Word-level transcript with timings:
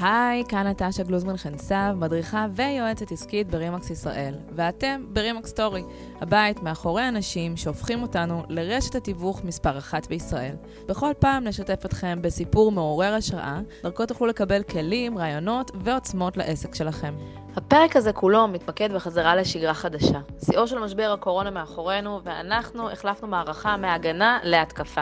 היי, 0.00 0.44
כאן 0.48 0.66
נטשה 0.66 1.02
גלוזמן 1.02 1.36
חנסב, 1.36 1.92
מדריכה 1.96 2.46
ויועצת 2.54 3.12
עסקית 3.12 3.50
ברימקס 3.50 3.90
ישראל, 3.90 4.34
ואתם 4.54 5.04
ברימקס 5.08 5.48
סטורי, 5.50 5.82
הבית 6.20 6.62
מאחורי 6.62 7.08
אנשים 7.08 7.56
שהופכים 7.56 8.02
אותנו 8.02 8.42
לרשת 8.48 8.94
התיווך 8.94 9.44
מספר 9.44 9.78
אחת 9.78 10.06
בישראל. 10.06 10.54
בכל 10.88 11.12
פעם 11.18 11.44
נשתף 11.44 11.86
אתכם 11.86 12.18
בסיפור 12.22 12.72
מעורר 12.72 13.14
השראה, 13.14 13.60
דרכו 13.82 14.06
תוכלו 14.06 14.26
לקבל 14.26 14.62
כלים, 14.62 15.18
רעיונות 15.18 15.70
ועוצמות 15.84 16.36
לעסק 16.36 16.74
שלכם. 16.74 17.14
הפרק 17.56 17.96
הזה 17.96 18.12
כולו 18.12 18.48
מתמקד 18.48 18.92
בחזרה 18.92 19.36
לשגרה 19.36 19.74
חדשה. 19.74 20.20
שיאו 20.44 20.66
של 20.66 20.78
משבר 20.78 21.12
הקורונה 21.14 21.50
מאחורינו, 21.50 22.20
ואנחנו 22.24 22.90
החלפנו 22.90 23.28
מערכה 23.28 23.76
מהגנה 23.76 24.38
להתקפה. 24.42 25.00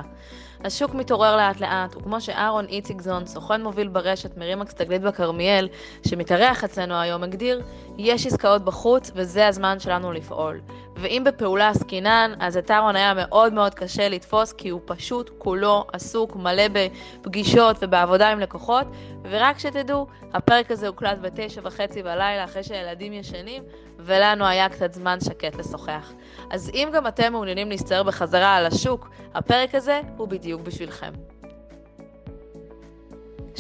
השוק 0.65 0.95
מתעורר 0.95 1.37
לאט 1.37 1.61
לאט, 1.61 1.97
וכמו 1.97 2.21
שאהרון 2.21 2.67
איציגזון, 2.67 3.27
סוכן 3.27 3.63
מוביל 3.63 3.89
ברשת 3.89 4.37
מרימקס 4.37 4.75
תגלית 4.75 5.03
בכרמיאל, 5.03 5.69
שמתארח 6.07 6.65
אצלנו 6.65 6.95
היום, 6.95 7.23
הגדיר, 7.23 7.63
יש 7.99 8.27
עסקאות 8.27 8.65
בחוץ 8.65 9.11
וזה 9.15 9.49
הזמן 9.49 9.81
שלנו 9.81 10.13
לפעול. 10.13 10.61
ואם 11.01 11.23
בפעולה 11.27 11.69
עסקינן, 11.69 12.33
אז 12.41 12.57
את 12.57 12.71
אהרון 12.71 12.97
היה 12.97 13.15
מאוד 13.15 13.53
מאוד 13.53 13.75
קשה 13.75 14.09
לתפוס, 14.09 14.53
כי 14.53 14.69
הוא 14.69 14.81
פשוט 14.85 15.31
כולו 15.39 15.87
עסוק, 15.93 16.37
מלא 16.37 16.63
בפגישות 16.73 17.77
ובעבודה 17.81 18.29
עם 18.29 18.41
לקוחות, 18.41 18.87
ורק 19.23 19.59
שתדעו, 19.59 20.07
הפרק 20.35 20.71
הזה 20.71 20.89
הוקלט 20.89 21.19
בתשע 21.21 21.61
וחצי 21.65 22.03
בלילה 22.03 22.45
אחרי 22.45 22.63
שהילדים 22.63 23.13
ישנים, 23.13 23.63
ולנו 23.99 24.47
היה 24.47 24.69
קצת 24.69 24.93
זמן 24.93 25.19
שקט 25.21 25.57
לשוחח. 25.57 26.13
אז 26.51 26.71
אם 26.75 26.89
גם 26.93 27.07
אתם 27.07 27.33
מעוניינים 27.33 27.69
להסתער 27.69 28.03
בחזרה 28.03 28.57
על 28.57 28.67
השוק, 28.67 29.09
הפרק 29.35 29.75
הזה 29.75 30.01
הוא 30.17 30.29
בדיוק 30.29 30.61
בשבילכם. 30.61 31.38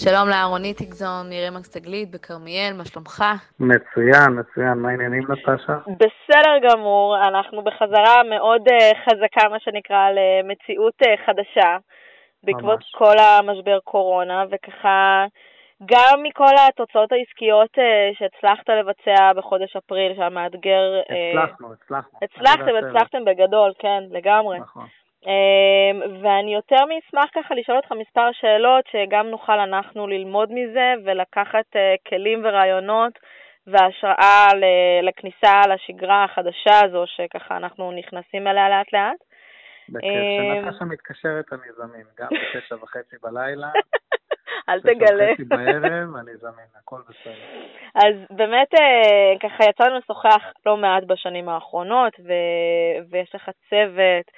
שלום 0.05 0.29
לאהרוני 0.29 0.75
תגזון, 0.75 1.27
מרימקס 1.31 1.71
תגלית 1.77 2.11
בכרמיאל, 2.11 2.73
מה 2.79 2.85
שלומך? 2.85 3.25
מצוין, 3.61 4.29
מצוין, 4.41 4.75
מה 4.79 4.89
העניינים 4.89 5.23
נטשה? 5.31 5.79
בסדר 5.87 6.55
גמור, 6.69 7.17
אנחנו 7.29 7.63
בחזרה 7.63 8.23
מאוד 8.31 8.63
uh, 8.69 8.97
חזקה, 9.05 9.49
מה 9.49 9.61
שנקרא, 9.61 10.11
למציאות 10.19 10.95
uh, 11.03 11.27
חדשה, 11.27 11.77
בעקבות 12.45 12.79
ממש. 12.79 12.93
כל 12.99 13.17
המשבר 13.19 13.79
קורונה, 13.85 14.45
וככה 14.51 15.25
גם 15.87 16.23
מכל 16.23 16.55
התוצאות 16.69 17.13
העסקיות 17.13 17.71
uh, 17.79 18.19
שהצלחת 18.19 18.69
לבצע 18.69 19.33
בחודש 19.37 19.77
אפריל, 19.77 20.15
שהיה 20.17 20.31
מאתגר... 20.31 21.01
הצלחנו, 21.09 21.73
הצלחנו. 21.73 22.19
הצלחתם, 22.23 22.75
הצלחתם 22.87 23.25
בגדול, 23.25 23.73
כן, 23.79 24.03
לגמרי. 24.11 24.59
נכון. 24.59 24.87
אמ, 25.27 26.23
ואני 26.23 26.55
יותר 26.55 26.85
מאשמח 26.85 27.31
ככה 27.35 27.55
לשאול 27.55 27.77
אותך 27.77 27.93
מספר 27.93 28.29
שאלות, 28.33 28.85
שגם 28.93 29.27
נוכל 29.27 29.59
אנחנו 29.61 30.07
ללמוד 30.07 30.53
מזה 30.53 30.95
ולקחת 31.05 31.77
אה, 31.77 31.95
כלים 32.09 32.45
ורעיונות 32.45 33.19
והשראה 33.67 34.49
לכניסה 35.03 35.63
לשגרה 35.69 36.25
החדשה 36.25 36.85
הזו, 36.85 37.05
שככה 37.07 37.57
אנחנו 37.57 37.93
נכנסים 37.93 38.47
אליה 38.47 38.69
לאט 38.69 38.93
לאט. 38.93 39.29
כשנטשה 39.89 40.85
אמ, 40.85 40.89
מתקשרת 40.89 41.53
אני 41.53 41.73
זמין, 41.77 42.07
גם 42.19 42.29
בתשע 42.55 42.75
וחצי 42.75 43.17
בלילה. 43.23 43.69
אל 44.69 44.81
תגלה. 44.81 45.35
תשע 45.35 45.43
וחצי 45.43 45.45
בערב, 45.45 46.17
אני 46.17 46.37
זמין, 46.37 46.67
הכל 46.81 47.01
בסדר. 47.09 47.67
אז 47.95 48.15
באמת, 48.31 48.75
אה, 48.75 49.33
ככה 49.49 49.65
יצאנו 49.71 49.99
לשוחח 49.99 50.53
לא 50.67 50.77
מעט 50.77 51.05
בשנים 51.07 51.49
האחרונות, 51.49 52.13
ויש 53.11 53.35
לך 53.35 53.51
צוות. 53.71 54.31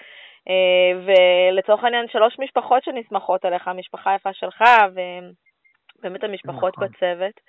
אה, 0.48 1.14
ולצורך 1.52 1.84
העניין 1.84 2.06
שלוש 2.08 2.36
משפחות 2.38 2.84
שנסמכות 2.84 3.44
עליך, 3.44 3.68
המשפחה 3.68 4.10
היפה 4.10 4.32
שלך 4.32 4.64
ובאמת 4.92 6.24
המשפחות 6.24 6.74
נכון. 6.76 6.88
בצוות. 6.88 7.40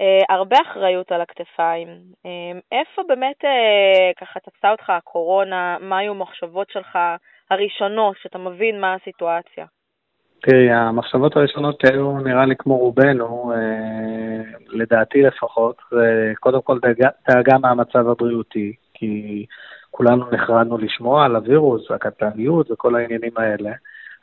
Uh, 0.00 0.34
הרבה 0.34 0.56
אחריות 0.70 1.12
על 1.12 1.20
הכתפיים. 1.20 1.88
Uh, 1.88 2.60
איפה 2.72 3.02
באמת 3.08 3.36
ככה 4.20 4.40
תפסה 4.40 4.70
אותך 4.70 4.90
הקורונה? 4.90 5.76
מה 5.80 5.98
היו 5.98 6.12
המחשבות 6.12 6.70
שלך 6.70 6.98
הראשונות, 7.50 8.16
שאתה 8.22 8.38
מבין 8.38 8.80
מה 8.80 8.94
הסיטואציה? 8.94 9.66
תראי, 10.42 10.70
המחשבות 10.70 11.36
הראשונות 11.36 11.84
היו 11.84 12.18
נראה 12.18 12.46
לי 12.46 12.56
כמו 12.56 12.76
רובנו, 12.78 13.52
לדעתי 14.68 15.22
לפחות, 15.22 15.76
קודם 16.40 16.62
כל 16.62 16.78
דאגה 17.28 17.58
מהמצב 17.58 18.08
הבריאותי, 18.08 18.72
כי 18.94 19.46
כולנו 19.90 20.24
נחרדנו 20.32 20.78
לשמוע 20.78 21.24
על 21.24 21.36
הווירוס, 21.36 21.90
הקטלניות 21.90 22.70
וכל 22.70 22.94
העניינים 22.96 23.32
האלה. 23.36 23.70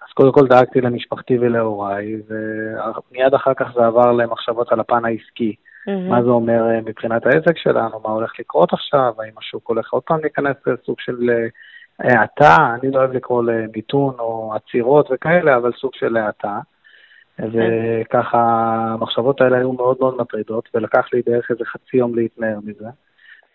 אז 0.08 0.14
קודם 0.14 0.32
כל 0.32 0.48
דאגתי 0.48 0.82
למשפחתי 0.82 1.38
ולהוריי, 1.38 2.16
ומיד 2.28 3.34
אחר 3.34 3.54
כך 3.54 3.68
זה 3.76 3.86
עבר 3.86 4.12
למחשבות 4.12 4.72
על 4.72 4.80
הפן 4.80 5.06
העסקי. 5.06 5.56
Mm-hmm. 5.56 6.10
מה 6.10 6.24
זה 6.24 6.30
אומר 6.30 6.70
אה, 6.70 6.82
מבחינת 6.82 7.26
העסק 7.26 7.58
שלנו, 7.58 8.00
מה 8.04 8.10
הולך 8.10 8.32
לקרות 8.40 8.74
עכשיו, 8.74 9.14
האם 9.20 9.34
השוק 9.38 9.68
הולך 9.68 9.94
עוד 9.94 10.04
פעם 10.04 10.20
להיכנס 10.22 10.56
לסוג 10.68 11.00
של 11.00 11.30
אה, 11.30 11.48
האטה, 12.00 12.56
אני 12.82 12.92
לא 12.92 13.00
אוהב 13.00 13.14
לקרוא 13.14 13.44
למיתון 13.44 14.16
או 14.20 14.54
עצירות 14.56 15.10
וכאלה, 15.12 15.56
אבל 15.58 15.72
סוג 15.72 15.92
של 15.96 16.18
האטה. 16.18 16.60
וככה 17.40 18.40
המחשבות 18.94 19.42
האלה 19.42 19.58
היו 19.58 19.74
מאוד 19.74 19.98
מאוד 20.00 20.18
מטרידות, 20.18 20.70
ולקח 20.74 21.08
לי 21.14 21.22
בערך 21.26 21.52
איזה 21.52 21.66
חצי 21.66 21.98
יום 21.98 22.16
להתנער 22.16 22.60
מזה. 22.64 22.86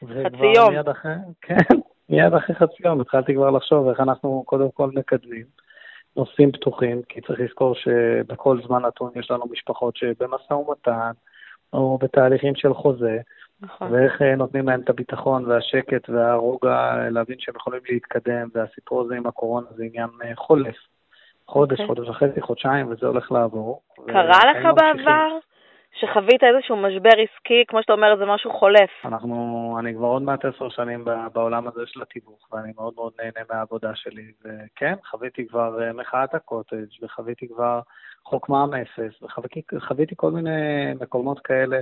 חצי 0.05 0.47
יום. 0.57 0.75
אחרי, 0.91 1.13
כן, 1.41 1.77
מיד 2.11 2.35
אחרי 2.35 2.57
חצי 2.57 2.83
יום 2.85 3.01
התחלתי 3.01 3.35
כבר 3.35 3.51
לחשוב 3.51 3.89
איך 3.89 4.01
אנחנו 4.01 4.43
קודם 4.47 4.71
כל 4.71 4.91
מקדמים 4.95 5.45
נושאים 6.17 6.53
פתוחים, 6.53 7.03
כי 7.09 7.21
צריך 7.21 7.41
לזכור 7.41 7.75
שבכל 7.75 8.61
זמן 8.67 8.83
נתון 8.83 9.11
יש 9.17 9.31
לנו 9.31 9.45
משפחות 9.51 9.97
שבמשא 9.97 10.53
ומתן, 10.53 11.11
או 11.73 11.99
בתהליכים 11.99 12.55
של 12.55 12.75
חוזה, 12.75 13.19
נכון. 13.61 13.93
ואיך 13.93 14.23
אה, 14.23 14.37
נותנים 14.37 14.69
להם 14.69 14.81
את 14.81 14.91
הביטחון 14.91 15.47
והשקט 15.47 16.09
והרוגע 16.09 17.09
להבין 17.11 17.37
שהם 17.39 17.55
יכולים 17.57 17.81
להתקדם, 17.91 18.49
והסיפור 18.55 19.01
הזה 19.01 19.17
עם 19.17 19.27
הקורונה 19.27 19.67
זה 19.77 19.85
עניין 19.85 20.09
אה, 20.25 20.37
חולף. 20.37 20.77
חודש, 21.47 21.79
okay. 21.79 21.83
אוקיי. 21.83 21.87
חודש 21.87 22.09
וחצי, 22.09 22.41
חודשיים, 22.41 22.91
וזה 22.91 23.07
הולך 23.07 23.33
לעבור. 23.33 23.83
קרה 24.07 24.39
לך 24.53 24.65
בעבר? 24.77 25.39
שחווית 25.99 26.45
איזשהו 26.45 26.77
משבר 26.77 27.11
עסקי, 27.11 27.65
כמו 27.69 27.83
שאתה 27.83 27.93
אומר, 27.93 28.17
זה 28.19 28.25
משהו 28.25 28.51
חולף. 28.51 28.91
אנחנו, 29.05 29.77
אני 29.81 29.95
כבר 29.95 30.07
עוד 30.07 30.23
מעט 30.23 30.45
עשר 30.45 30.69
שנים 30.69 31.05
בעולם 31.33 31.69
הזה 31.69 31.81
של 31.87 32.03
התיווך, 32.03 32.49
ואני 32.53 32.73
מאוד 32.77 32.95
מאוד 32.97 33.13
נהנה 33.19 33.47
מהעבודה 33.51 33.95
שלי. 33.95 34.33
וכן, 34.45 34.95
חוויתי 35.11 35.47
כבר 35.47 35.83
אה, 35.83 35.93
מחאת 35.93 36.35
הקוטג', 36.35 37.03
וחוויתי 37.03 37.49
כבר 37.49 37.81
חוק 38.25 38.49
מע"מ 38.49 38.75
אפס, 38.75 39.23
וחוויתי 39.73 40.15
כל 40.17 40.31
מיני 40.31 40.95
מקומות 41.01 41.41
כאלה. 41.41 41.81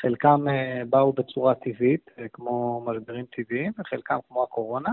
חלקם 0.00 0.48
אה, 0.48 0.82
באו 0.88 1.12
בצורה 1.12 1.54
טבעית, 1.54 2.10
אה, 2.18 2.24
כמו 2.32 2.84
משברים 2.86 3.24
טבעיים, 3.36 3.72
וחלקם 3.78 4.18
כמו 4.28 4.42
הקורונה. 4.42 4.90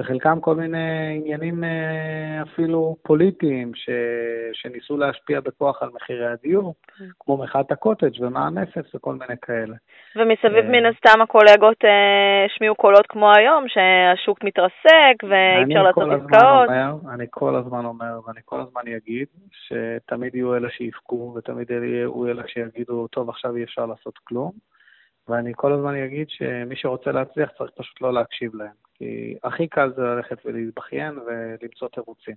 וחלקם 0.00 0.40
כל 0.40 0.54
מיני 0.54 1.16
עניינים 1.16 1.64
אה, 1.64 2.42
אפילו 2.42 2.96
פוליטיים 3.02 3.74
ש... 3.74 3.90
שניסו 4.52 4.96
להשפיע 4.96 5.40
בכוח 5.40 5.82
על 5.82 5.88
מחירי 5.94 6.26
הדיור, 6.26 6.74
כן. 6.98 7.04
כמו 7.20 7.36
מחאת 7.36 7.72
הקוטג' 7.72 8.22
ומע"מ 8.22 8.58
אפס 8.58 8.94
וכל 8.94 9.12
מיני 9.14 9.34
כאלה. 9.42 9.76
ומסביב 10.16 10.64
אה, 10.64 10.70
מן 10.70 10.86
הסתם 10.86 11.20
הקולגות 11.22 11.84
אה, 11.84 12.44
השמיעו 12.46 12.74
קולות 12.74 13.06
כמו 13.06 13.32
היום, 13.32 13.64
שהשוק 13.68 14.44
מתרסק 14.44 15.16
ואי 15.28 15.64
אפשר 15.64 15.82
לעשות 15.82 16.08
עסקאות. 16.12 16.68
אני 17.14 17.26
כל 17.30 17.56
הזמן 17.56 17.84
אומר 17.84 18.20
ואני 18.26 18.40
כל 18.44 18.60
הזמן 18.60 18.82
אגיד 18.96 19.26
שתמיד 19.52 20.34
יהיו 20.34 20.56
אלה 20.56 20.70
שיבכו 20.70 21.34
ותמיד 21.36 21.70
יהיו 21.70 22.26
אלה 22.26 22.42
שיגידו, 22.46 23.06
טוב, 23.08 23.28
עכשיו 23.28 23.56
אי 23.56 23.64
אפשר 23.64 23.86
לעשות 23.86 24.18
כלום. 24.24 24.50
ואני 25.28 25.52
כל 25.56 25.72
הזמן 25.72 25.94
אגיד 25.94 26.30
שמי 26.30 26.76
שרוצה 26.76 27.12
להצליח 27.12 27.50
צריך 27.58 27.70
פשוט 27.76 28.00
לא 28.00 28.12
להקשיב 28.12 28.54
להם. 28.54 28.89
כי 29.00 29.34
הכי 29.42 29.68
קל 29.68 29.92
זה 29.96 30.02
ללכת 30.02 30.38
ולהתבכיין 30.44 31.18
ולמצוא 31.18 31.88
תירוצים. 31.88 32.34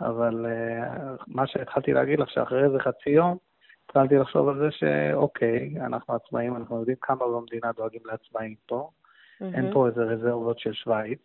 אבל 0.00 0.46
uh, 0.46 1.24
מה 1.26 1.46
שהתחלתי 1.46 1.92
להגיד 1.92 2.18
לך, 2.18 2.30
שאחרי 2.30 2.64
איזה 2.64 2.78
חצי 2.78 3.10
יום, 3.10 3.36
התחלתי 3.84 4.16
לחשוב 4.16 4.48
על 4.48 4.58
זה 4.58 4.70
שאוקיי, 4.70 5.74
אנחנו 5.80 6.14
עצמאים, 6.14 6.56
אנחנו 6.56 6.78
יודעים 6.78 6.96
כמה 7.00 7.26
במדינה 7.26 7.72
דואגים 7.72 8.00
לעצמאים 8.04 8.54
פה. 8.66 8.90
Mm-hmm. 8.90 9.44
אין 9.54 9.72
פה 9.72 9.88
איזה 9.88 10.00
רזרבות 10.02 10.58
של 10.58 10.72
שווייץ, 10.72 11.20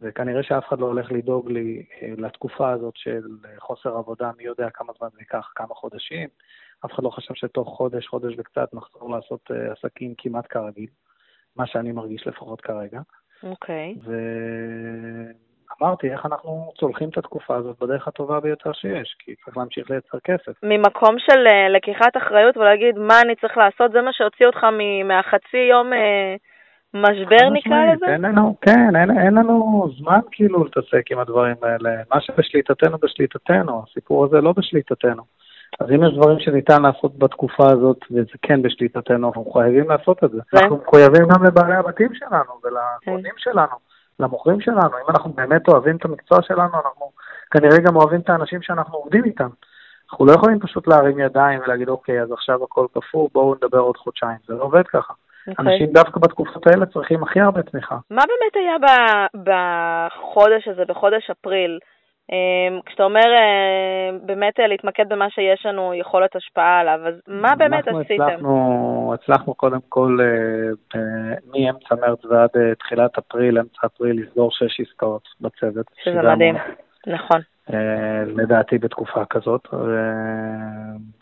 וכנראה 0.00 0.42
שאף 0.42 0.68
אחד 0.68 0.78
לא 0.78 0.86
הולך 0.86 1.12
לדאוג 1.12 1.50
לי 1.50 1.86
אה, 2.02 2.12
לתקופה 2.18 2.70
הזאת 2.70 2.96
של 2.96 3.22
חוסר 3.58 3.96
עבודה, 3.96 4.30
מי 4.36 4.44
יודע 4.44 4.70
כמה 4.70 4.92
זמן 4.98 5.08
זה 5.12 5.18
ייקח, 5.20 5.52
כמה 5.54 5.74
חודשים. 5.74 6.28
אף 6.84 6.92
אחד 6.92 7.02
לא 7.02 7.10
חשב 7.10 7.34
שתוך 7.34 7.76
חודש, 7.76 8.06
חודש 8.06 8.34
וקצת 8.38 8.74
נחזור 8.74 9.10
לעשות 9.10 9.50
uh, 9.50 9.72
עסקים 9.72 10.14
כמעט 10.18 10.46
כרגיל, 10.48 10.90
מה 11.56 11.66
שאני 11.66 11.92
מרגיש 11.92 12.26
לפחות 12.26 12.60
כרגע. 12.60 13.00
אוקיי. 13.42 13.94
Okay. 13.96 14.10
ואמרתי, 15.80 16.10
איך 16.12 16.26
אנחנו 16.26 16.72
צולחים 16.78 17.08
את 17.08 17.18
התקופה 17.18 17.56
הזאת 17.56 17.76
בדרך 17.80 18.08
הטובה 18.08 18.40
ביותר 18.40 18.72
שיש, 18.72 19.16
כי 19.18 19.34
צריך 19.44 19.56
להמשיך 19.56 19.90
לייצר 19.90 20.18
כסף. 20.24 20.52
ממקום 20.62 21.18
של 21.18 21.46
uh, 21.46 21.72
לקיחת 21.76 22.16
אחריות 22.16 22.56
ולהגיד 22.56 22.98
מה 22.98 23.20
אני 23.20 23.34
צריך 23.34 23.56
לעשות, 23.56 23.92
זה 23.92 24.02
מה 24.02 24.12
שהוציא 24.12 24.46
אותך 24.46 24.64
מהחצי 25.04 25.56
יום... 25.70 25.92
Uh... 25.92 26.38
משבר 26.94 27.50
נקרא 27.52 27.92
לזה? 27.92 28.06
אין 28.06 28.22
לנו, 28.22 28.56
כן, 28.60 28.96
אין, 28.96 29.18
אין 29.18 29.34
לנו 29.34 29.88
זמן 29.98 30.20
כאילו 30.30 30.64
להתעסק 30.64 31.10
עם 31.10 31.18
הדברים 31.18 31.56
האלה. 31.62 31.90
מה 32.10 32.20
שבשליטתנו 32.20 32.98
בשליטתנו, 32.98 33.82
הסיפור 33.82 34.24
הזה 34.24 34.40
לא 34.40 34.52
בשליטתנו. 34.52 35.22
אז 35.80 35.90
אם 35.90 36.04
יש 36.04 36.14
דברים 36.14 36.40
שניתן 36.40 36.82
לעשות 36.82 37.18
בתקופה 37.18 37.66
הזאת, 37.72 37.98
וזה 38.10 38.38
כן 38.42 38.62
בשליטתנו, 38.62 39.28
אנחנו 39.28 39.50
חייבים 39.50 39.90
לעשות 39.90 40.24
את 40.24 40.30
זה. 40.30 40.40
אנחנו 40.54 40.76
מחויבים 40.76 41.28
גם 41.28 41.44
לבעלי 41.44 41.74
הבתים 41.74 42.14
שלנו 42.14 42.52
ולקונים 42.64 43.32
כן. 43.32 43.38
שלנו, 43.38 43.76
למוכרים 44.20 44.60
שלנו. 44.60 44.98
אם 45.04 45.10
אנחנו 45.10 45.32
באמת 45.32 45.68
אוהבים 45.68 45.96
את 45.96 46.04
המקצוע 46.04 46.38
שלנו, 46.42 46.74
אנחנו 46.74 47.10
כנראה 47.50 47.78
גם 47.78 47.96
אוהבים 47.96 48.20
את 48.20 48.30
האנשים 48.30 48.62
שאנחנו 48.62 48.98
עובדים 48.98 49.24
איתם. 49.24 49.48
אנחנו 50.10 50.26
לא 50.26 50.32
יכולים 50.32 50.60
פשוט 50.60 50.88
להרים 50.88 51.18
ידיים 51.18 51.60
ולהגיד, 51.60 51.88
אוקיי, 51.88 52.22
אז 52.22 52.32
עכשיו 52.32 52.64
הכל 52.64 52.86
קפוא, 52.94 53.28
בואו 53.32 53.54
נדבר 53.54 53.78
עוד 53.78 53.96
חודשיים. 53.96 54.38
זה 54.46 54.54
לא 54.54 54.62
עובד 54.62 54.86
ככה. 54.86 55.12
Okay. 55.12 55.50
אוקיי. 55.50 55.74
אנשים 55.74 55.86
דווקא 55.92 56.20
בתקופות 56.20 56.66
האלה 56.66 56.86
צריכים 56.86 57.22
הכי 57.22 57.40
הרבה 57.40 57.62
תמיכה. 57.62 57.96
מה 58.10 58.22
באמת 58.28 58.56
היה 58.56 58.76
בחודש 59.34 60.68
הזה, 60.68 60.82
בחודש 60.88 61.30
אפריל? 61.30 61.78
אמ, 62.32 62.80
כשאתה 62.86 63.02
אומר 63.02 63.34
אה, 63.34 64.18
באמת 64.22 64.60
אה, 64.60 64.66
להתמקד 64.66 65.08
במה 65.08 65.30
שיש 65.30 65.66
לנו 65.66 65.94
יכולת 65.94 66.36
השפעה 66.36 66.80
עליו, 66.80 67.00
אז 67.06 67.14
מה 67.28 67.56
באמת 67.56 67.88
עשיתם? 67.88 68.22
אנחנו 68.22 69.14
הצלחנו 69.14 69.54
קודם 69.54 69.78
כל 69.88 70.18
אה, 70.20 71.00
מאמצע 71.46 71.94
מרץ 71.94 72.24
ועד 72.24 72.50
תחילת 72.78 73.18
אפריל, 73.18 73.58
אמצע 73.58 73.86
אפריל, 73.86 74.22
לסגור 74.22 74.50
שש 74.50 74.80
עסקאות 74.80 75.28
בצוות. 75.40 75.86
שזה 76.04 76.22
מדהים, 76.22 76.54
נכון. 77.06 77.40
לדעתי 78.26 78.78
בתקופה 78.78 79.24
כזאת. 79.24 79.68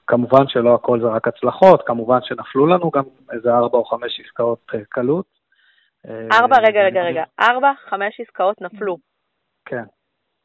כמובן 0.06 0.48
שלא 0.48 0.74
הכל 0.74 1.00
זה 1.00 1.06
רק 1.06 1.28
הצלחות, 1.28 1.82
כמובן 1.86 2.18
שנפלו 2.22 2.66
לנו 2.66 2.90
גם 2.90 3.02
איזה 3.32 3.54
ארבע 3.54 3.78
או 3.78 3.84
חמש 3.84 4.20
עסקאות 4.24 4.72
קלות. 4.88 5.26
ארבע, 6.32 6.56
רגע, 6.58 6.80
רגע, 6.82 7.02
רגע, 7.02 7.24
ארבע, 7.40 7.72
חמש 7.88 8.20
עסקאות 8.20 8.60
נפלו. 8.60 8.96
כן. 9.64 9.84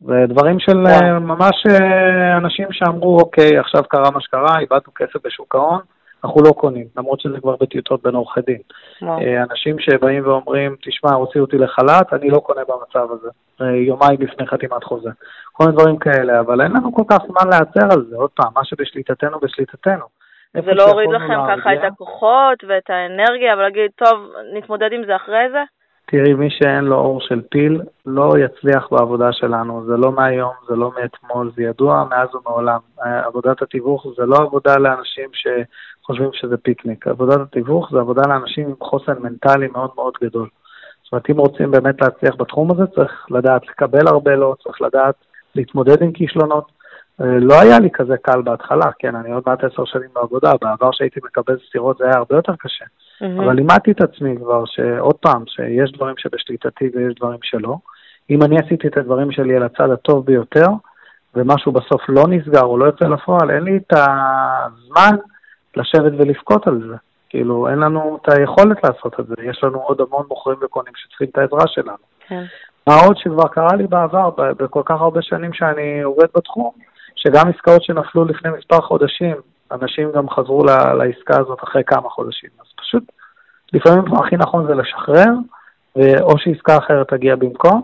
זה 0.01 0.25
דברים 0.27 0.59
של 0.59 0.85
yeah. 0.87 1.19
ממש 1.19 1.63
אה, 1.69 2.37
אנשים 2.37 2.67
שאמרו, 2.71 3.19
אוקיי, 3.19 3.57
עכשיו 3.59 3.83
קרה 3.83 4.11
מה 4.11 4.21
שקרה, 4.21 4.59
איבדנו 4.59 4.93
כסף 4.95 5.25
בשוק 5.25 5.55
ההון, 5.55 5.79
אנחנו 6.23 6.41
לא 6.43 6.51
קונים, 6.51 6.85
למרות 6.97 7.19
שזה 7.19 7.39
כבר 7.41 7.55
בטיוטות 7.61 8.03
בין 8.03 8.15
עורכי 8.15 8.41
דין. 8.41 8.57
Yeah. 8.57 9.05
אה, 9.07 9.43
אנשים 9.43 9.79
שבאים 9.79 10.27
ואומרים, 10.27 10.75
תשמע, 10.81 11.13
הוציאו 11.13 11.43
אותי 11.43 11.57
לחל"ת, 11.57 12.13
אני 12.13 12.29
לא 12.29 12.39
קונה 12.39 12.61
במצב 12.67 13.07
הזה. 13.11 13.29
יומיים 13.69 14.21
לפני 14.21 14.47
חתימת 14.47 14.83
חוזה. 14.83 15.09
כל 15.51 15.63
מיני 15.63 15.77
דברים 15.77 15.97
כאלה, 15.97 16.39
אבל 16.39 16.61
אין 16.61 16.71
לנו 16.71 16.93
כל 16.93 17.03
כך 17.07 17.17
זמן 17.27 17.49
להיעצר 17.49 17.93
על 17.93 18.05
זה. 18.09 18.15
עוד 18.15 18.29
פעם, 18.35 18.51
מה 18.55 18.65
שבשליטתנו, 18.65 19.39
בשליטתנו. 19.39 20.05
זה 20.53 20.73
לא 20.73 20.83
הוריד 20.83 21.09
לכם 21.09 21.39
ככה 21.49 21.73
את 21.73 21.83
הכוחות 21.83 22.63
ואת 22.67 22.89
האנרגיה, 22.89 23.53
ולהגיד, 23.57 23.91
טוב, 23.95 24.31
נתמודד 24.53 24.89
עם 24.91 25.05
זה 25.05 25.15
אחרי 25.15 25.45
זה? 25.51 25.63
תראי, 26.11 26.33
מי 26.33 26.49
שאין 26.49 26.85
לו 26.85 26.95
אור 26.95 27.21
של 27.21 27.41
פיל 27.49 27.81
לא 28.05 28.33
יצליח 28.39 28.87
בעבודה 28.91 29.33
שלנו. 29.33 29.85
זה 29.85 29.97
לא 29.97 30.11
מהיום, 30.11 30.53
זה 30.67 30.75
לא 30.75 30.91
מאתמול, 30.95 31.51
זה 31.55 31.63
ידוע 31.63 32.05
מאז 32.09 32.35
ומעולם. 32.35 32.79
עבודת 32.97 33.61
התיווך 33.61 34.05
זה 34.17 34.25
לא 34.25 34.37
עבודה 34.37 34.77
לאנשים 34.77 35.29
שחושבים 35.33 36.29
שזה 36.33 36.57
פיקניק. 36.57 37.07
עבודת 37.07 37.39
התיווך 37.41 37.89
זה 37.91 37.99
עבודה 37.99 38.21
לאנשים 38.27 38.67
עם 38.67 38.75
חוסן 38.81 39.13
מנטלי 39.19 39.67
מאוד 39.67 39.89
מאוד 39.95 40.13
גדול. 40.23 40.49
זאת 41.03 41.11
אומרת, 41.11 41.29
אם 41.29 41.37
רוצים 41.37 41.71
באמת 41.71 42.01
להצליח 42.01 42.35
בתחום 42.35 42.71
הזה, 42.71 42.87
צריך 42.87 43.25
לדעת 43.29 43.67
לקבל 43.67 44.07
הרבה 44.07 44.35
לא, 44.35 44.55
צריך 44.63 44.81
לדעת 44.81 45.15
להתמודד 45.55 46.01
עם 46.01 46.11
כישלונות. 46.11 46.71
אה, 47.21 47.39
לא 47.39 47.61
היה 47.61 47.79
לי 47.79 47.89
כזה 47.93 48.17
קל 48.17 48.41
בהתחלה, 48.41 48.91
כן, 48.99 49.15
אני 49.15 49.31
עוד 49.31 49.43
מעט 49.47 49.63
עשר 49.63 49.85
שנים 49.85 50.09
בעבודה, 50.15 50.51
בעבר 50.61 50.89
שהייתי 50.91 51.19
מקבל 51.23 51.57
סטירות 51.67 51.97
זה 51.97 52.05
היה 52.05 52.17
הרבה 52.17 52.35
יותר 52.35 52.53
קשה. 52.59 52.85
Mm-hmm. 53.21 53.43
אבל 53.43 53.53
לימדתי 53.53 53.91
את 53.91 54.01
עצמי 54.01 54.37
כבר, 54.37 54.63
שעוד 54.65 55.15
פעם, 55.15 55.43
שיש 55.47 55.91
דברים 55.91 56.15
שבשליטתי 56.17 56.89
ויש 56.93 57.15
דברים 57.15 57.39
שלא. 57.43 57.75
אם 58.29 58.43
אני 58.43 58.57
עשיתי 58.59 58.87
את 58.87 58.97
הדברים 58.97 59.31
שלי 59.31 59.55
על 59.55 59.63
הצד 59.63 59.89
הטוב 59.89 60.25
ביותר, 60.25 60.67
ומשהו 61.35 61.71
בסוף 61.71 62.01
לא 62.09 62.23
נסגר 62.27 62.63
או 62.63 62.77
לא 62.77 62.85
יוצא 62.85 63.05
לפועל, 63.05 63.51
אין 63.51 63.63
לי 63.63 63.77
את 63.77 63.93
הזמן 63.93 65.15
לשבת 65.75 66.11
ולבכות 66.17 66.67
על 66.67 66.81
זה. 66.89 66.95
כאילו, 67.29 67.69
אין 67.69 67.79
לנו 67.79 68.19
את 68.21 68.29
היכולת 68.33 68.83
לעשות 68.83 69.19
את 69.19 69.27
זה. 69.27 69.35
יש 69.43 69.63
לנו 69.63 69.79
עוד 69.79 70.01
המון 70.01 70.25
מוכרים 70.29 70.57
וקונים 70.61 70.93
שצריכים 70.95 71.27
את 71.31 71.37
העזרה 71.37 71.67
שלנו. 71.67 71.97
כן. 72.27 72.43
מה 72.87 72.95
עוד 73.05 73.17
שכבר 73.17 73.47
קרה 73.47 73.75
לי 73.75 73.87
בעבר, 73.87 74.29
בכל 74.37 74.81
כך 74.85 75.01
הרבה 75.01 75.21
שנים 75.21 75.53
שאני 75.53 76.01
עובד 76.01 76.27
בתחום, 76.35 76.71
שגם 77.15 77.47
עסקאות 77.47 77.83
שנפלו 77.83 78.25
לפני 78.25 78.51
מספר 78.57 78.81
חודשים, 78.81 79.35
אנשים 79.71 80.11
גם 80.11 80.29
חזרו 80.29 80.63
לעסקה 80.97 81.39
הזאת 81.39 81.63
אחרי 81.63 81.83
כמה 81.83 82.09
חודשים. 82.09 82.49
פשוט, 82.81 83.03
לפעמים 83.73 84.13
הכי 84.13 84.37
נכון 84.37 84.67
זה 84.67 84.75
לשחרר, 84.75 85.31
או 86.21 86.37
שעסקה 86.37 86.77
אחרת 86.77 87.07
תגיע 87.07 87.35
במקום, 87.35 87.81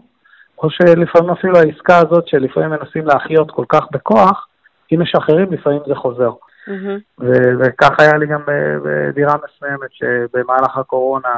או 0.57 0.69
שלפעמים 0.69 1.29
אפילו 1.29 1.57
העסקה 1.57 1.97
הזאת, 1.97 2.27
שלפעמים 2.27 2.69
מנסים 2.69 3.05
להחיות 3.05 3.51
כל 3.51 3.65
כך 3.69 3.83
בכוח, 3.91 4.47
אם 4.93 5.01
משחררים, 5.01 5.51
לפעמים 5.51 5.81
זה 5.87 5.95
חוזר. 5.95 6.31
Mm-hmm. 6.67 7.23
וכך 7.59 7.99
היה 7.99 8.17
לי 8.17 8.27
גם 8.27 8.41
בדירה 8.83 9.35
מסוימת, 9.45 9.89
שבמהלך 9.91 10.77
הקורונה, 10.77 11.29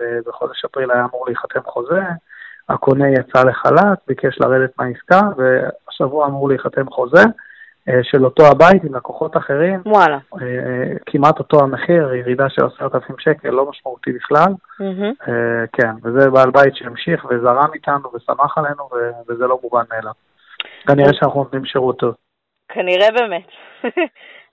אה, 0.00 0.18
בחודש 0.26 0.64
אפריל 0.64 0.90
היה 0.90 1.04
אמור 1.04 1.26
להיחתם 1.26 1.60
חוזה, 1.64 2.02
הקונה 2.68 3.08
יצא 3.08 3.44
לחל"ת, 3.44 3.98
ביקש 4.08 4.40
לרדת 4.40 4.70
מהעסקה, 4.78 5.20
והשבוע 5.36 6.26
אמור 6.26 6.48
להיחתם 6.48 6.90
חוזה. 6.90 7.22
אה, 7.88 7.98
של 8.02 8.24
אותו 8.24 8.42
הבית 8.46 8.84
עם 8.84 8.94
לקוחות 8.94 9.36
אחרים. 9.36 9.80
וואלה. 9.86 10.18
אה, 10.42 10.96
כמעט 11.06 11.38
אותו 11.38 11.60
המחיר, 11.60 12.14
ירידה 12.14 12.48
של 12.48 12.62
עשרת 12.66 12.94
אלפים 12.94 13.16
שקל, 13.18 13.50
לא 13.50 13.70
משמעותי 13.70 14.12
בכלל. 14.12 14.52
Mm-hmm. 14.80 15.26
כן, 15.72 15.90
וזה 16.02 16.30
בעל 16.30 16.50
בית 16.50 16.76
שהמשיך 16.76 17.24
וזרם 17.24 17.70
איתנו 17.74 18.14
ושמח 18.14 18.58
עלינו, 18.58 18.88
וזה 19.28 19.46
לא 19.46 19.58
מובן 19.62 19.84
מאליו. 19.90 20.12
כנראה 20.86 21.12
שאנחנו 21.12 21.42
נותנים 21.42 21.64
שירות 21.64 21.98
טוב. 21.98 22.14
כנראה 22.68 23.08
באמת. 23.10 23.46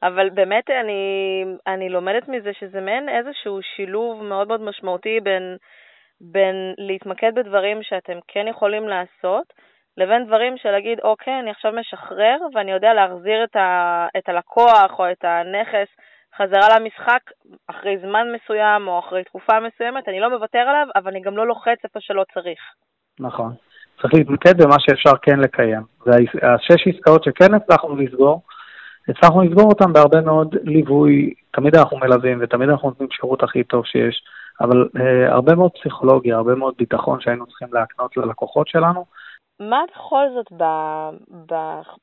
אבל 0.07 0.29
באמת 0.29 0.69
אני, 0.69 1.43
אני 1.67 1.89
לומדת 1.89 2.27
מזה 2.27 2.51
שזה 2.59 2.81
מעין 2.81 3.09
איזשהו 3.09 3.59
שילוב 3.75 4.23
מאוד 4.23 4.47
מאוד 4.47 4.61
משמעותי 4.61 5.19
בין, 5.23 5.57
בין 6.21 6.73
להתמקד 6.77 7.31
בדברים 7.35 7.83
שאתם 7.83 8.17
כן 8.27 8.45
יכולים 8.47 8.87
לעשות, 8.89 9.53
לבין 9.99 10.25
דברים 10.25 10.57
של 10.57 10.71
להגיד, 10.71 10.99
אוקיי, 11.03 11.39
אני 11.39 11.51
עכשיו 11.51 11.71
משחרר 11.79 12.37
ואני 12.53 12.71
יודע 12.71 12.93
להחזיר 12.93 13.43
את, 13.43 13.55
ה, 13.55 14.07
את 14.17 14.29
הלקוח 14.29 14.99
או 14.99 15.11
את 15.11 15.23
הנכס 15.23 15.89
חזרה 16.37 16.79
למשחק 16.79 17.21
אחרי 17.67 17.97
זמן 17.97 18.27
מסוים 18.35 18.87
או 18.87 18.99
אחרי 18.99 19.23
תקופה 19.23 19.53
מסוימת, 19.59 20.07
אני 20.09 20.19
לא 20.19 20.29
מוותר 20.29 20.59
עליו, 20.59 20.87
אבל 20.95 21.11
אני 21.11 21.21
גם 21.21 21.37
לא 21.37 21.47
לוחץ 21.47 21.77
איפה 21.83 21.99
שלא 21.99 22.23
צריך. 22.33 22.59
נכון. 23.19 23.51
צריך 24.01 24.13
להתמקד 24.13 24.61
במה 24.61 24.75
שאפשר 24.79 25.11
כן 25.21 25.39
לקיים. 25.39 25.81
והשש 26.05 26.87
עסקאות 26.87 27.23
שכן 27.23 27.53
הצלחנו 27.53 27.95
לסגור, 27.95 28.41
הצלחנו 29.09 29.41
לסגור 29.41 29.65
אותן 29.69 29.93
בהרבה 29.93 30.21
מאוד 30.21 30.55
ליווי, 30.63 31.33
תמיד 31.51 31.75
אנחנו 31.75 31.97
מלווים 31.97 32.39
ותמיד 32.41 32.69
אנחנו 32.69 32.89
נותנים 32.89 33.09
שירות 33.11 33.43
הכי 33.43 33.63
טוב 33.63 33.85
שיש, 33.85 34.23
אבל 34.61 34.87
uh, 34.97 35.31
הרבה 35.31 35.55
מאוד 35.55 35.71
פסיכולוגיה, 35.71 36.35
הרבה 36.35 36.55
מאוד 36.55 36.73
ביטחון 36.77 37.21
שהיינו 37.21 37.45
צריכים 37.45 37.67
להקנות 37.73 38.17
ללקוחות 38.17 38.67
שלנו, 38.67 39.05
מה 39.59 39.83
בכל 39.91 40.25
זאת 40.33 40.51
ב, 40.51 40.63
ב, 41.51 41.55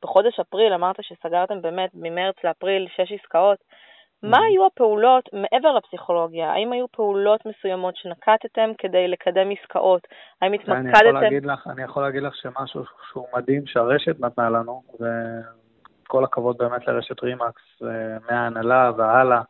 בחודש 0.02 0.40
אפריל, 0.40 0.72
אמרת 0.72 0.96
שסגרתם 1.02 1.62
באמת 1.62 1.90
ממרץ 1.94 2.34
לאפריל 2.44 2.88
שש 2.96 3.12
עסקאות, 3.12 3.58
מה 4.22 4.36
mm-hmm. 4.36 4.40
היו 4.40 4.66
הפעולות 4.66 5.28
מעבר 5.32 5.72
לפסיכולוגיה? 5.72 6.52
האם 6.52 6.72
היו 6.72 6.86
פעולות 6.88 7.46
מסוימות 7.46 7.96
שנקטתם 7.96 8.70
כדי 8.78 9.08
לקדם 9.08 9.48
עסקאות? 9.50 10.06
האם 10.42 10.52
התמקדתם... 10.52 10.76
אני 10.76 10.90
יכול 10.90 11.20
להגיד 11.20 11.46
לך, 11.46 11.66
אני 11.66 11.82
יכול 11.82 12.02
להגיד 12.02 12.22
לך 12.22 12.36
שמשהו 12.36 12.84
שהוא 13.12 13.26
מדהים 13.36 13.66
שהרשת 13.66 14.20
נתנה 14.20 14.50
לנו, 14.50 14.82
וכל 14.94 16.24
הכבוד 16.24 16.58
באמת 16.58 16.86
לרשת 16.88 17.22
רימקס, 17.22 17.82
מההנהלה 18.30 18.90
והלאה, 18.96 19.40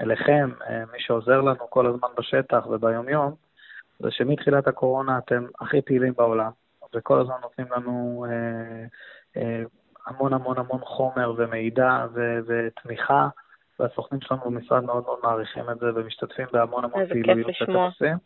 אליכם, 0.00 0.50
מי 0.92 0.98
שעוזר 0.98 1.40
לנו 1.40 1.70
כל 1.70 1.86
הזמן 1.86 2.08
בשטח 2.18 2.66
וביומיום, 2.66 3.34
זה 3.98 4.10
שמתחילת 4.10 4.68
הקורונה 4.68 5.18
אתם 5.18 5.46
הכי 5.60 5.82
פעילים 5.82 6.12
בעולם. 6.16 6.50
וכל 6.94 7.20
הזמן 7.20 7.34
נותנים 7.42 7.66
לנו 7.76 8.26
אה, 8.28 8.84
אה, 9.36 9.62
המון 10.06 10.32
המון 10.32 10.58
המון 10.58 10.80
חומר 10.80 11.34
ומידע 11.36 12.06
ו- 12.14 12.38
ותמיכה, 12.46 13.28
והסוכנים 13.80 14.20
שלנו 14.20 14.40
במשרד 14.44 14.84
מאוד 14.84 15.04
מאוד 15.04 15.18
מעריכים 15.22 15.70
את 15.70 15.78
זה 15.78 15.86
ומשתתפים 15.94 16.46
בהמון 16.52 16.84
המון 16.84 17.06
פעילויות 17.06 17.54
שאתם 17.54 17.72
עושים. 17.72 18.16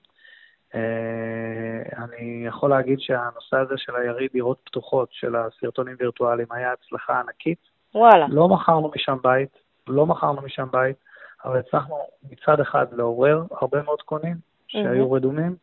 אה, 0.75 2.05
אני 2.05 2.45
יכול 2.47 2.71
להגיד 2.71 3.01
שהנושא 3.01 3.57
הזה 3.57 3.75
של 3.77 3.97
היריד 3.97 4.31
דירות 4.33 4.59
פתוחות, 4.65 5.09
של 5.13 5.37
הסרטונים 5.37 5.97
וירטואליים, 5.99 6.49
היה 6.51 6.73
הצלחה 6.73 7.21
ענקית. 7.21 7.59
וואלה. 7.95 8.27
לא 8.29 8.49
מכרנו 8.49 8.91
משם 8.95 9.17
בית, 9.23 9.59
לא 9.89 10.07
מכרנו 10.07 10.43
משם 10.43 10.67
בית, 10.73 10.97
אבל 11.45 11.59
הצלחנו 11.59 11.97
מצד 12.31 12.61
אחד 12.61 12.87
לעורר 12.93 13.43
הרבה 13.51 13.83
מאוד 13.83 14.03
קונים 14.03 14.37
שהיו 14.69 15.13
mm-hmm. 15.13 15.17
רדומים, 15.17 15.57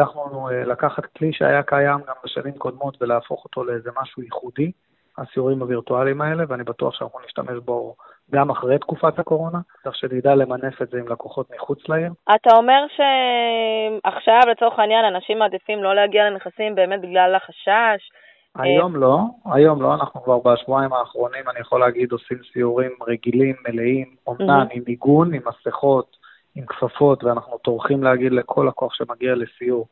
הצלחנו 0.00 0.48
אה, 0.50 0.64
לקחת 0.64 1.06
כלי 1.06 1.32
שהיה 1.32 1.62
קיים 1.62 1.98
גם 2.08 2.14
בשנים 2.24 2.52
קודמות 2.58 3.02
ולהפוך 3.02 3.44
אותו 3.44 3.64
לאיזה 3.64 3.90
משהו 4.02 4.22
ייחודי, 4.22 4.72
הסיורים 5.18 5.60
הווירטואליים 5.60 6.20
האלה, 6.20 6.44
ואני 6.48 6.64
בטוח 6.64 6.94
שאנחנו 6.94 7.18
נשתמש 7.26 7.58
בו 7.64 7.94
גם 8.32 8.50
אחרי 8.50 8.78
תקופת 8.78 9.18
הקורונה, 9.18 9.58
כך 9.84 9.96
שנדע 9.96 10.34
למנף 10.34 10.82
את 10.82 10.88
זה 10.90 10.98
עם 10.98 11.08
לקוחות 11.08 11.46
מחוץ 11.54 11.88
לעיר. 11.88 12.12
אתה 12.34 12.56
אומר 12.56 12.84
שעכשיו, 12.88 14.40
לצורך 14.50 14.78
העניין, 14.78 15.04
אנשים 15.04 15.38
מעדיפים 15.38 15.82
לא 15.82 15.94
להגיע 15.94 16.30
לנכסים 16.30 16.74
באמת 16.74 17.00
בגלל 17.00 17.34
החשש, 17.34 18.10
היום 18.58 18.96
לא, 18.96 19.18
היום 19.44 19.82
לא, 19.82 19.94
אנחנו 19.94 20.22
כבר 20.22 20.38
בשבועיים 20.38 20.92
האחרונים, 20.92 21.48
אני 21.50 21.60
יכול 21.60 21.80
להגיד, 21.80 22.12
עושים 22.12 22.38
סיורים 22.52 22.90
רגילים, 23.08 23.56
מלאים, 23.68 24.06
אומנם 24.26 24.66
עם 24.72 24.82
מיגון, 24.86 25.34
עם 25.34 25.42
מסכות, 25.46 26.15
עם 26.56 26.66
כפפות, 26.66 27.24
ואנחנו 27.24 27.58
טורחים 27.58 28.02
להגיד 28.02 28.32
לכל 28.32 28.66
לקוח 28.68 28.94
שמגיע 28.94 29.34
לסיור, 29.34 29.86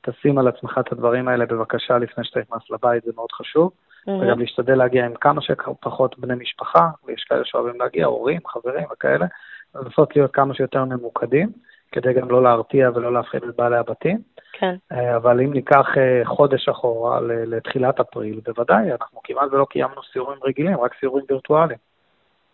תשים 0.00 0.38
על 0.38 0.48
עצמך 0.48 0.78
את 0.80 0.92
הדברים 0.92 1.28
האלה 1.28 1.46
בבקשה 1.46 1.98
לפני 1.98 2.24
שאתה 2.24 2.40
נכנס 2.40 2.70
לבית, 2.70 3.04
זה 3.04 3.12
מאוד 3.16 3.32
חשוב. 3.32 3.70
וגם 4.06 4.40
להשתדל 4.40 4.74
להגיע 4.74 5.06
עם 5.06 5.14
כמה 5.14 5.40
שפחות 5.42 6.18
בני 6.18 6.34
משפחה, 6.34 6.88
ויש 7.04 7.24
כאלה 7.24 7.44
שאוהבים 7.44 7.80
להגיע, 7.80 8.06
הורים, 8.06 8.40
חברים 8.46 8.84
וכאלה, 8.92 9.26
לנסות 9.74 10.16
להיות 10.16 10.34
כמה 10.34 10.54
שיותר 10.54 10.84
ממוקדים, 10.84 11.48
כדי 11.92 12.12
גם 12.12 12.30
לא 12.30 12.42
להרתיע 12.42 12.90
ולא 12.94 13.12
להפחיד 13.12 13.42
את 13.42 13.56
בעלי 13.56 13.76
הבתים. 13.76 14.18
כן. 14.52 14.74
אה, 14.92 15.16
אבל 15.16 15.40
אם 15.40 15.52
ניקח 15.52 15.86
אה, 15.96 16.22
חודש 16.24 16.68
אחורה 16.68 17.20
לתחילת 17.22 18.00
אפריל, 18.00 18.40
בוודאי, 18.44 18.92
אנחנו 18.92 19.20
כמעט 19.24 19.52
ולא 19.52 19.66
קיימנו 19.70 20.02
סיורים 20.12 20.38
רגילים, 20.44 20.80
רק 20.80 20.94
סיורים 21.00 21.24
וירטואליים. 21.28 21.78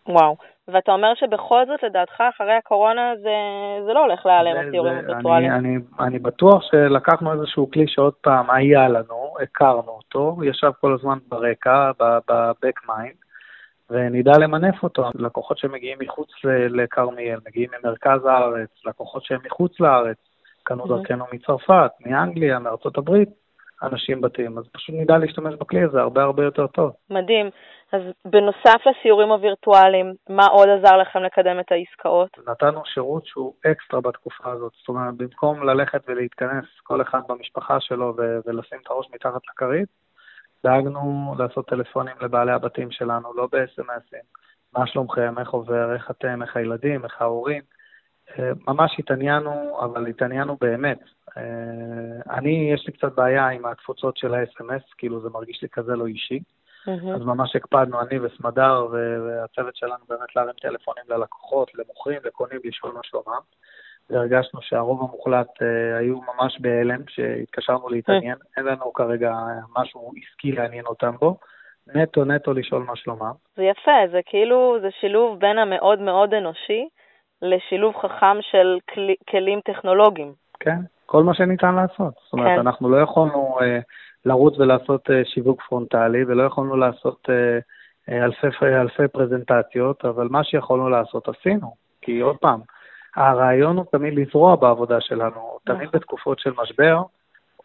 וואו. 0.07 0.35
ואתה 0.67 0.91
אומר 0.91 1.13
שבכל 1.15 1.65
זאת, 1.65 1.83
לדעתך, 1.83 2.23
אחרי 2.35 2.53
הקורונה 2.53 3.13
זה, 3.21 3.35
זה 3.85 3.93
לא 3.93 3.99
הולך 3.99 4.25
להיעלם, 4.25 4.67
הסיורים 4.67 4.97
הווירטואליים. 4.97 5.51
אני, 5.51 5.75
אני, 5.75 5.77
אני 5.99 6.19
בטוח 6.19 6.63
שלקחנו 6.63 7.33
איזשהו 7.33 7.71
כלי 7.71 7.87
שעוד 7.87 8.13
פעם 8.13 8.51
היה 8.51 8.87
לנו, 8.87 9.33
הכרנו 9.41 9.91
אותו, 9.91 10.37
ישב 10.43 10.71
כל 10.81 10.93
הזמן 10.93 11.17
ברקע, 11.27 11.91
ב-back 11.99 12.89
mind, 12.89 13.25
ונדע 13.89 14.37
למנף 14.37 14.83
אותו. 14.83 15.09
לקוחות 15.15 15.57
שמגיעים 15.57 15.97
מחוץ 16.01 16.29
לכרמיאל, 16.69 17.39
מגיעים 17.47 17.69
ממרכז 17.79 18.25
הארץ, 18.25 18.69
לקוחות 18.85 19.23
שהם 19.23 19.39
מחוץ 19.45 19.79
לארץ, 19.79 20.17
קנו 20.63 20.87
דרכנו 20.87 21.25
מצרפת, 21.33 21.91
מאנגליה, 22.05 22.59
מארצות 22.59 22.97
הברית, 22.97 23.29
אנשים 23.83 24.21
בתים, 24.21 24.57
אז 24.57 24.63
פשוט 24.71 24.95
נדע 24.97 25.17
להשתמש 25.17 25.55
בכלי 25.55 25.83
הזה 25.83 26.01
הרבה 26.01 26.23
הרבה 26.23 26.43
יותר 26.43 26.67
טוב. 26.67 26.91
מדהים. 27.09 27.49
אז 27.91 28.01
בנוסף 28.25 28.81
לסיורים 28.85 29.31
הווירטואליים, 29.31 30.13
מה 30.29 30.45
עוד 30.45 30.69
עזר 30.69 30.97
לכם 30.97 31.23
לקדם 31.23 31.59
את 31.59 31.71
העסקאות? 31.71 32.29
נתנו 32.47 32.85
שירות 32.85 33.25
שהוא 33.25 33.53
אקסטרה 33.71 34.01
בתקופה 34.01 34.51
הזאת. 34.51 34.71
זאת 34.79 34.89
אומרת, 34.89 35.13
במקום 35.13 35.63
ללכת 35.63 36.01
ולהתכנס 36.07 36.65
כל 36.83 37.01
אחד 37.01 37.19
במשפחה 37.27 37.79
שלו 37.79 38.13
ו- 38.17 38.39
ולשים 38.45 38.79
את 38.83 38.87
הראש 38.89 39.07
מתחת 39.13 39.41
לכרית, 39.51 39.89
דאגנו 40.63 41.35
לעשות 41.39 41.67
טלפונים 41.67 42.15
לבעלי 42.21 42.51
הבתים 42.51 42.91
שלנו, 42.91 43.33
לא 43.33 43.47
ב-SMSים. 43.51 44.25
מה 44.77 44.87
שלומכם, 44.87 45.39
איך 45.39 45.49
עובר, 45.49 45.93
איך 45.93 46.11
אתם, 46.11 46.41
איך 46.41 46.57
הילדים, 46.57 47.03
איך 47.03 47.21
ההורים. 47.21 47.61
אה, 48.39 48.51
ממש 48.67 48.95
התעניינו, 48.99 49.79
אבל 49.85 50.07
התעניינו 50.07 50.57
באמת. 50.61 50.99
אה, 51.37 52.33
אני, 52.37 52.71
יש 52.73 52.87
לי 52.87 52.93
קצת 52.93 53.15
בעיה 53.15 53.47
עם 53.47 53.65
התפוצות 53.65 54.17
של 54.17 54.33
ה-SMS, 54.33 54.93
כאילו 54.97 55.21
זה 55.21 55.29
מרגיש 55.29 55.61
לי 55.61 55.69
כזה 55.69 55.95
לא 55.95 56.05
אישי. 56.05 56.39
אז 56.87 57.21
ממש 57.21 57.55
הקפדנו, 57.55 58.01
אני 58.01 58.19
וסמדר 58.19 58.87
והצוות 58.91 59.75
שלנו 59.75 60.05
באמת 60.09 60.35
להרים 60.35 60.53
טלפונים 60.61 61.03
ללקוחות, 61.09 61.75
למוכרים, 61.75 62.19
לקונים, 62.23 62.59
לשאול 62.63 62.93
מה 62.93 62.99
שלומם. 63.03 63.39
והרגשנו 64.09 64.61
שהרוב 64.61 64.99
המוחלט 64.99 65.47
uh, 65.47 65.99
היו 65.99 66.19
ממש 66.21 66.57
בהלם, 66.59 66.99
שהתקשרנו 67.07 67.89
להתעניין, 67.89 68.37
אין 68.57 68.65
לנו 68.65 68.93
כרגע 68.93 69.33
משהו 69.77 70.11
עסקי 70.17 70.51
לעניין 70.51 70.85
אותם 70.85 71.15
בו, 71.19 71.37
נטו 71.87 72.25
נטו 72.25 72.53
לשאול 72.53 72.83
מה 72.83 72.95
שלומם. 72.95 73.31
זה 73.55 73.63
יפה, 73.63 74.07
זה 74.11 74.19
כאילו, 74.25 74.77
זה 74.81 74.87
שילוב 74.99 75.39
בין 75.39 75.57
המאוד 75.57 75.99
מאוד 75.99 76.33
אנושי 76.33 76.87
לשילוב 77.41 77.95
חכם 77.95 78.37
של 78.41 78.77
כל, 78.93 79.07
כלים 79.29 79.59
טכנולוגיים. 79.65 80.33
כן, 80.59 80.79
כל 81.05 81.23
מה 81.23 81.33
שניתן 81.33 81.75
לעשות. 81.75 82.13
זאת 82.23 82.33
אומרת, 82.33 82.47
כן. 82.47 82.59
אנחנו 82.59 82.89
לא 82.89 82.97
יכולנו... 83.01 83.57
Uh, 83.59 83.63
לרוץ 84.25 84.59
ולעשות 84.59 85.09
uh, 85.09 85.13
שיווק 85.23 85.61
פרונטלי, 85.61 86.23
ולא 86.23 86.43
יכולנו 86.43 86.75
לעשות 86.75 87.29
uh, 87.29 88.11
אלפי, 88.13 88.47
אלפי 88.65 89.07
פרזנטציות, 89.07 90.05
אבל 90.05 90.27
מה 90.31 90.43
שיכולנו 90.43 90.89
לעשות 90.89 91.27
עשינו. 91.27 91.73
כי 92.01 92.19
עוד 92.19 92.37
פעם, 92.37 92.59
הרעיון 93.15 93.77
הוא 93.77 93.85
תמיד 93.91 94.13
לזרוע 94.13 94.55
בעבודה 94.55 95.01
שלנו, 95.01 95.57
תמיד 95.65 95.87
נכון. 95.87 95.99
בתקופות 95.99 96.39
של 96.39 96.51
משבר, 96.57 97.01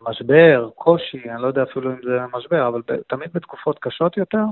משבר, 0.01 0.69
קושי, 0.75 1.31
אני 1.31 1.43
לא 1.43 1.47
יודע 1.47 1.63
אפילו 1.63 1.91
אם 1.91 1.97
זה 2.05 2.19
משבר, 2.33 2.69
אבל 2.69 2.83
תמיד 3.07 3.29
בתקופות 3.35 3.79
קשות 3.79 4.17
יותר, 4.17 4.45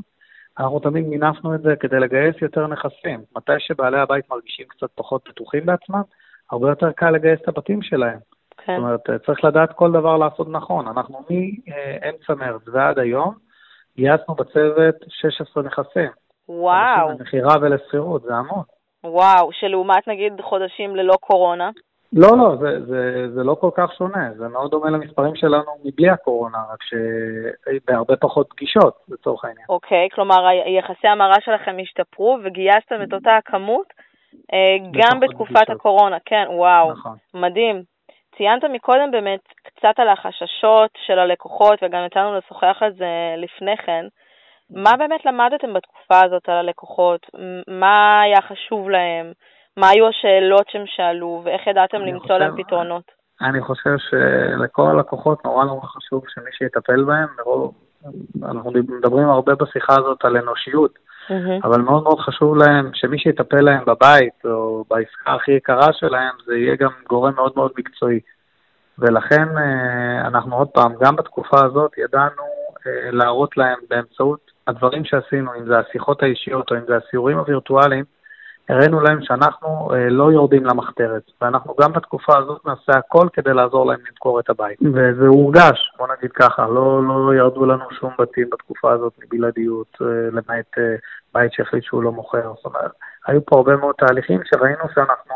אנחנו 0.59 0.81
תמיד 0.81 1.07
מינפנו 1.07 1.55
את 1.55 1.63
זה 1.63 1.75
כדי 1.81 2.01
לגייס 2.01 2.37
יותר 2.43 2.67
נכסים. 2.67 3.21
מתי 3.37 3.53
שבעלי 3.59 4.01
הבית 4.01 4.31
מרגישים 4.31 4.67
קצת 4.69 4.91
פחות 4.95 5.29
בטוחים 5.29 5.67
בעצמם, 5.67 6.03
הרבה 6.51 6.69
יותר 6.69 6.93
קל 6.93 7.11
לגייס 7.11 7.41
את 7.43 7.49
הבתים 7.49 7.83
שלהם. 7.83 8.19
כן. 8.69 8.77
זאת 8.77 8.83
אומרת, 8.83 9.25
צריך 9.27 9.45
לדעת 9.45 9.73
כל 9.73 9.93
דבר 9.93 10.17
לעשות 10.17 10.49
נכון. 10.51 10.89
אנחנו 10.89 11.21
מאמצע 11.29 12.35
מרץ 12.35 12.63
ועד 12.73 12.99
היום 12.99 13.35
גייסנו 13.97 14.35
בצוות 14.35 14.95
16 15.09 15.63
נכסים. 15.63 16.11
וואו. 16.49 17.09
למכירה 17.11 17.55
ולשכירות, 17.61 18.23
זה 18.23 18.35
המון. 18.35 18.63
וואו, 19.05 19.53
שלעומת 19.53 20.09
נגיד 20.09 20.33
חודשים 20.41 20.97
ללא 20.97 21.15
קורונה? 21.21 21.71
לא, 22.13 22.39
לא, 22.39 22.57
זה, 22.61 22.87
זה, 22.87 23.29
זה 23.35 23.45
לא 23.45 23.55
כל 23.55 23.71
כך 23.75 23.93
שונה, 23.99 24.33
זה 24.37 24.49
מאוד 24.49 24.71
דומה 24.71 24.91
למספרים 24.91 25.35
שלנו 25.37 25.73
מבלי 25.85 26.11
הקורונה, 26.11 26.59
רק 26.73 26.79
שבהרבה 26.83 28.17
פחות 28.17 28.47
פגישות, 28.51 28.95
לצורך 29.09 29.45
העניין. 29.45 29.67
אוקיי, 29.69 30.09
כלומר, 30.15 30.37
יחסי 30.79 31.09
המרה 31.09 31.41
שלכם 31.41 31.77
השתפרו 31.83 32.39
וגייסתם 32.45 33.03
את 33.03 33.13
אותה 33.13 33.37
הכמות 33.37 33.87
אה, 34.53 34.77
גם 34.93 35.21
בתקופת 35.21 35.55
פגישות. 35.55 35.71
הקורונה, 35.71 36.17
כן, 36.25 36.45
וואו, 36.51 36.93
נכון. 36.93 37.17
מדהים. 37.35 37.83
ציינת 38.39 38.65
מקודם 38.65 39.11
באמת 39.11 39.41
קצת 39.63 39.95
על 39.97 40.09
החששות 40.09 40.91
של 41.07 41.19
הלקוחות, 41.19 41.79
וגם 41.83 42.07
יצא 42.07 42.21
לנו 42.21 42.39
לשוחח 42.39 42.77
על 42.81 42.93
זה 42.93 43.35
לפני 43.37 43.77
כן. 43.77 44.07
מה 44.71 44.97
באמת 44.99 45.27
למדתם 45.27 45.75
בתקופה 45.75 46.25
הזאת 46.25 46.49
על 46.49 46.55
הלקוחות? 46.55 47.27
מה 47.69 48.21
היה 48.21 48.43
חשוב 48.43 48.91
להם? 48.91 49.33
מה 49.77 49.89
היו 49.89 50.09
השאלות 50.09 50.69
שהם 50.71 50.85
שאלו, 50.87 51.41
ואיך 51.45 51.67
ידעתם 51.67 52.01
למצוא 52.01 52.23
חושב, 52.23 52.35
להם 52.35 52.63
פתרונות? 52.63 53.05
אני 53.41 53.61
חושב 53.61 53.97
שלכל 53.99 54.87
הלקוחות 54.91 55.45
נורא 55.45 55.65
נורא 55.65 55.87
חשוב 55.87 56.25
שמי 56.29 56.51
שיטפל 56.53 57.05
בהם, 57.05 57.29
אנחנו 58.43 58.71
מדברים 58.71 59.29
הרבה 59.29 59.55
בשיחה 59.55 59.93
הזאת 59.93 60.25
על 60.25 60.37
אנושיות, 60.37 60.99
mm-hmm. 61.31 61.65
אבל 61.67 61.81
מאוד 61.81 62.03
מאוד 62.03 62.21
חשוב 62.21 62.57
להם 62.57 62.91
שמי 62.95 63.19
שיטפל 63.19 63.61
להם 63.61 63.85
בבית 63.85 64.45
או 64.45 64.85
בעסקה 64.91 65.35
הכי 65.35 65.53
יקרה 65.53 65.93
שלהם, 65.93 66.33
זה 66.47 66.57
יהיה 66.57 66.77
גם 66.77 66.91
גורם 67.09 67.35
מאוד 67.35 67.53
מאוד 67.57 67.71
מקצועי. 67.79 68.21
ולכן 68.99 69.59
אה, 69.59 70.27
אנחנו 70.27 70.57
עוד 70.57 70.69
פעם, 70.69 70.93
גם 71.01 71.17
בתקופה 71.17 71.65
הזאת 71.65 71.99
ידענו 71.99 72.43
אה, 72.87 73.11
להראות 73.11 73.57
להם 73.57 73.79
באמצעות 73.91 74.51
הדברים 74.67 75.05
שעשינו, 75.05 75.55
אם 75.55 75.67
זה 75.67 75.79
השיחות 75.79 76.23
האישיות 76.23 76.71
או 76.71 76.77
אם 76.77 76.83
זה 76.89 76.97
הסיורים 76.97 77.39
הווירטואליים, 77.39 78.05
הראינו 78.69 79.01
להם 79.01 79.19
שאנחנו 79.23 79.91
אה, 79.95 80.09
לא 80.11 80.33
יורדים 80.33 80.65
למחתרת, 80.65 81.23
ואנחנו 81.41 81.75
גם 81.81 81.93
בתקופה 81.93 82.39
הזאת 82.39 82.67
נעשה 82.67 82.99
הכל 82.99 83.29
כדי 83.33 83.55
לעזור 83.55 83.87
להם 83.87 84.01
למכור 84.09 84.41
את 84.41 84.51
הבית. 84.51 84.79
וזה 84.95 85.27
הורגש, 85.27 85.93
בוא 85.99 86.07
נגיד 86.19 86.33
ככה, 86.33 86.67
לא, 86.67 87.03
לא 87.05 87.35
ירדו 87.35 87.67
לנו 87.67 87.85
שום 88.01 88.11
בתים 88.19 88.51
בתקופה 88.51 88.93
הזאת 88.93 89.13
מבלעדיות, 89.19 89.97
אה, 90.01 90.07
למעט 90.31 90.79
אה, 90.79 90.95
בית 91.35 91.53
שהחליט 91.53 91.85
שהוא 91.85 92.03
לא 92.03 92.13
מוכר. 92.13 92.53
זאת 92.57 92.65
אומרת, 92.65 92.91
היו 93.27 93.47
פה 93.47 93.57
הרבה 93.57 93.77
מאוד 93.77 93.95
תהליכים 93.99 94.41
שראינו 94.45 94.85
שאנחנו, 94.95 95.35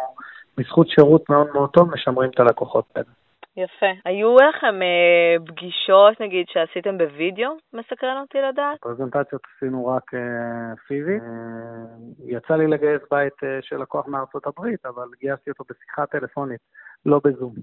בזכות 0.58 0.88
שירות 0.88 1.30
מאוד 1.30 1.46
מאוד 1.54 1.70
טוב, 1.70 1.90
משמרים 1.94 2.30
את 2.30 2.40
הלקוחות 2.40 2.84
האלה. 2.96 3.21
יפה. 3.56 3.86
היו 4.04 4.36
לכם 4.36 4.82
אה, 4.82 5.36
פגישות, 5.46 6.20
נגיד, 6.20 6.46
שעשיתם 6.48 6.98
בווידאו? 6.98 7.50
מסקרן 7.72 8.20
אותי 8.20 8.38
לדעת. 8.38 8.78
פרזנטציות 8.80 9.42
עשינו 9.56 9.86
רק 9.86 10.14
אה, 10.14 10.76
פיזית. 10.86 11.22
אה, 11.22 12.36
יצא 12.36 12.54
לי 12.54 12.66
לגייס 12.66 13.02
בית 13.10 13.44
אה, 13.44 13.58
של 13.62 13.76
לקוח 13.76 14.06
מארצות 14.06 14.46
הברית, 14.46 14.86
אבל 14.86 15.08
גייסתי 15.20 15.50
אותו 15.50 15.64
בשיחה 15.70 16.06
טלפונית, 16.06 16.60
לא 17.06 17.20
בזום. 17.24 17.54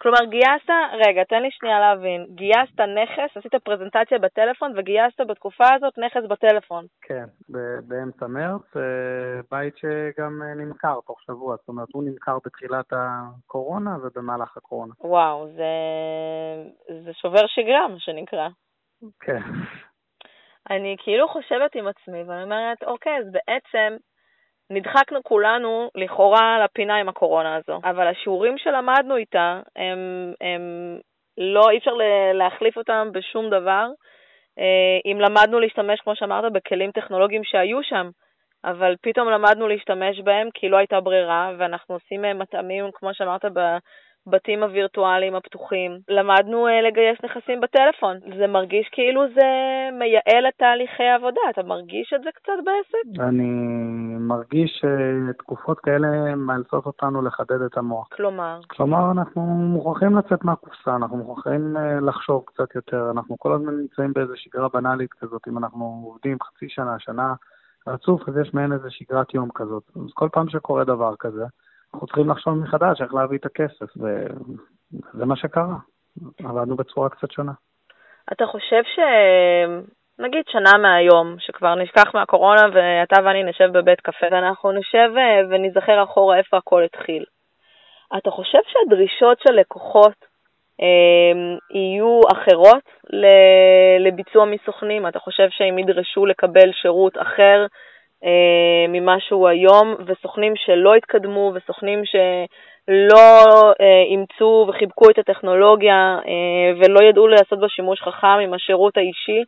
כלומר, 0.00 0.24
גייסת, 0.24 0.70
רגע, 1.06 1.24
תן 1.24 1.42
לי 1.42 1.50
שנייה 1.50 1.80
להבין, 1.80 2.26
גייסת 2.34 2.80
נכס, 2.80 3.36
עשית 3.36 3.54
פרזנטציה 3.54 4.18
בטלפון 4.18 4.72
וגייסת 4.76 5.20
בתקופה 5.28 5.64
הזאת 5.74 5.98
נכס 5.98 6.28
בטלפון. 6.28 6.86
כן, 7.02 7.24
באמצע 7.88 8.26
מרץ, 8.26 8.76
אה, 8.76 9.40
בית 9.50 9.76
שגם 9.76 10.42
אה, 10.42 10.54
נמכר 10.54 10.98
תוך 11.06 11.20
שבוע, 11.22 11.56
זאת 11.56 11.68
אומרת, 11.68 11.88
הוא 11.92 12.04
נמכר 12.04 12.38
בתחילת 12.44 12.92
הקורונה 12.92 13.96
ובמהלך 14.02 14.56
הקורונה. 14.56 14.94
וואו, 15.00 15.48
זה, 15.56 15.72
זה 17.04 17.12
שובר 17.12 17.46
שגרה, 17.46 17.88
מה 17.88 17.98
שנקרא. 17.98 18.48
כן. 19.20 19.40
אני 20.70 20.96
כאילו 20.98 21.28
חושבת 21.28 21.74
עם 21.74 21.86
עצמי, 21.86 22.22
ואני 22.22 22.42
אומרת, 22.42 22.82
אוקיי, 22.82 23.18
אז 23.18 23.24
בעצם 23.32 23.96
נדחקנו 24.70 25.22
כולנו 25.22 25.90
לכאורה 25.94 26.64
לפינה 26.64 26.96
עם 26.96 27.08
הקורונה 27.08 27.56
הזו, 27.56 27.80
אבל 27.84 28.06
השיעורים 28.06 28.58
שלמדנו 28.58 29.16
איתה, 29.16 29.60
הם, 29.76 30.32
הם 30.40 30.62
לא, 31.38 31.70
אי 31.70 31.78
אפשר 31.78 31.90
להחליף 32.34 32.76
אותם 32.76 33.08
בשום 33.12 33.50
דבר. 33.50 33.86
אה, 34.58 35.12
אם 35.12 35.20
למדנו 35.20 35.60
להשתמש, 35.60 36.00
כמו 36.00 36.16
שאמרת, 36.16 36.52
בכלים 36.52 36.90
טכנולוגיים 36.90 37.44
שהיו 37.44 37.82
שם, 37.82 38.10
אבל 38.64 38.94
פתאום 39.02 39.28
למדנו 39.28 39.68
להשתמש 39.68 40.20
בהם 40.20 40.48
כי 40.54 40.68
לא 40.68 40.76
הייתה 40.76 41.00
ברירה, 41.00 41.52
ואנחנו 41.58 41.94
עושים 41.94 42.22
מטעמים, 42.38 42.90
כמו 42.94 43.14
שאמרת, 43.14 43.44
הבתים 44.26 44.62
הווירטואליים 44.62 45.34
הפתוחים, 45.34 45.98
למדנו 46.08 46.66
uh, 46.68 46.86
לגייס 46.88 47.18
נכסים 47.24 47.60
בטלפון. 47.60 48.16
זה 48.38 48.46
מרגיש 48.46 48.88
כאילו 48.92 49.22
זה 49.34 49.48
מייעל 49.98 50.48
את 50.48 50.54
תהליכי 50.56 51.02
העבודה, 51.02 51.40
אתה 51.50 51.62
מרגיש 51.62 52.12
את 52.16 52.20
זה 52.24 52.30
קצת 52.34 52.52
בעסק? 52.64 53.20
אני 53.28 53.50
מרגיש 54.18 54.82
שתקופות 54.82 55.80
כאלה 55.80 56.34
מאלצות 56.34 56.86
אותנו 56.86 57.22
לחדד 57.22 57.62
את 57.62 57.76
המוח. 57.76 58.08
כלומר? 58.12 58.60
כלומר, 58.66 59.10
אנחנו 59.10 59.42
מוכרחים 59.42 60.18
לצאת 60.18 60.44
מהקופסה, 60.44 60.96
אנחנו 60.96 61.16
מוכרחים 61.16 61.76
uh, 61.76 62.04
לחשוב 62.04 62.44
קצת 62.46 62.74
יותר, 62.74 63.10
אנחנו 63.10 63.38
כל 63.38 63.52
הזמן 63.52 63.74
נמצאים 63.76 64.12
באיזו 64.12 64.32
שגרה 64.36 64.68
בנאלית 64.74 65.12
כזאת, 65.12 65.48
אם 65.48 65.58
אנחנו 65.58 66.02
עובדים 66.04 66.36
חצי 66.42 66.68
שנה, 66.68 66.96
שנה 66.98 67.34
רצוף, 67.86 68.28
אז 68.28 68.34
יש 68.36 68.54
מעין 68.54 68.72
איזה 68.72 68.90
שגרת 68.90 69.34
יום 69.34 69.48
כזאת. 69.54 69.82
אז 69.96 70.12
כל 70.14 70.28
פעם 70.32 70.48
שקורה 70.48 70.84
דבר 70.84 71.14
כזה, 71.18 71.44
אנחנו 71.94 72.06
צריכים 72.06 72.30
לחשוב 72.30 72.54
מחדש 72.54 73.00
איך 73.02 73.14
להביא 73.14 73.38
את 73.38 73.46
הכסף, 73.46 73.96
וזה 73.96 75.24
מה 75.26 75.36
שקרה. 75.36 75.76
עבדנו 76.44 76.76
בצורה 76.76 77.08
קצת 77.08 77.30
שונה. 77.30 77.52
אתה 78.32 78.46
חושב 78.46 78.82
ש... 78.84 78.98
נגיד 80.20 80.44
שנה 80.48 80.78
מהיום, 80.78 81.36
שכבר 81.38 81.74
נשכח 81.74 82.14
מהקורונה 82.14 82.62
ואתה 82.72 83.16
ואני 83.24 83.42
נשב 83.42 83.68
בבית 83.72 84.00
קפה 84.00 84.26
ואנחנו 84.30 84.72
נשב 84.72 85.10
אה, 85.16 85.40
ונזכר 85.50 86.02
אחורה 86.04 86.38
איפה 86.38 86.56
הכל 86.56 86.82
התחיל. 86.82 87.24
אתה 88.16 88.30
חושב 88.30 88.58
שהדרישות 88.66 89.38
של 89.40 89.52
לקוחות 89.52 90.24
אה, 90.80 91.56
יהיו 91.74 92.20
אחרות 92.32 92.84
לביצוע 94.00 94.44
מסוכנים? 94.44 95.06
אתה 95.06 95.18
חושב 95.18 95.48
שהם 95.50 95.78
ידרשו 95.78 96.26
לקבל 96.26 96.72
שירות 96.72 97.18
אחר 97.18 97.66
אה, 98.24 98.88
ממה 98.88 99.16
שהוא 99.20 99.48
היום, 99.48 99.94
וסוכנים 100.06 100.52
שלא 100.56 100.94
התקדמו, 100.94 101.52
וסוכנים 101.54 102.02
שלא 102.04 103.42
אה, 103.80 104.02
אימצו 104.10 104.66
וחיבקו 104.68 105.10
את 105.10 105.18
הטכנולוגיה 105.18 106.18
אה, 106.26 106.78
ולא 106.78 107.00
ידעו 107.08 107.28
לעשות 107.28 107.60
בה 107.60 107.68
שימוש 107.68 108.00
חכם 108.00 108.38
עם 108.44 108.54
השירות 108.54 108.96
האישי, 108.96 109.44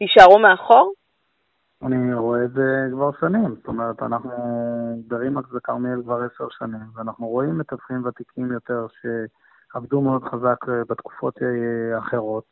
יישארו 0.00 0.38
מאחור? 0.38 0.92
אני 1.82 2.14
רואה 2.14 2.44
את 2.44 2.52
זה 2.52 2.86
כבר 2.92 3.10
שנים, 3.20 3.54
זאת 3.54 3.68
אומרת, 3.68 4.02
אנחנו 4.02 4.30
ברימקס 5.08 5.48
וכרמיאל 5.54 6.02
כבר 6.02 6.16
עשר 6.22 6.44
שנים, 6.58 6.86
ואנחנו 6.94 7.26
רואים 7.26 7.58
מתווכים 7.58 8.06
ותיקים 8.06 8.52
יותר 8.52 8.86
שעבדו 9.00 10.00
מאוד 10.00 10.24
חזק 10.24 10.56
בתקופות 10.88 11.34
אחרות, 11.98 12.44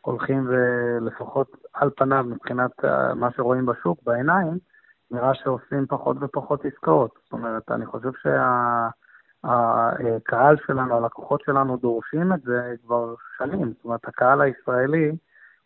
הולכים 0.00 0.48
ולפחות 0.48 1.48
על 1.74 1.90
פניו 1.96 2.24
מבחינת 2.28 2.70
מה 3.14 3.28
שרואים 3.36 3.66
בשוק, 3.66 3.98
בעיניים, 4.02 4.58
נראה 5.10 5.34
שעושים 5.34 5.86
פחות 5.86 6.16
ופחות 6.20 6.64
עסקאות. 6.64 7.18
זאת 7.22 7.32
אומרת, 7.32 7.70
אני 7.70 7.86
חושב 7.86 8.10
שהקהל 9.42 10.56
שה, 10.56 10.62
שלנו, 10.66 10.96
הלקוחות 10.96 11.40
שלנו 11.46 11.76
דורשים 11.76 12.32
את 12.32 12.42
זה 12.42 12.74
כבר 12.86 13.14
שנים. 13.38 13.72
זאת 13.76 13.84
אומרת, 13.84 14.08
הקהל 14.08 14.40
הישראלי, 14.40 15.12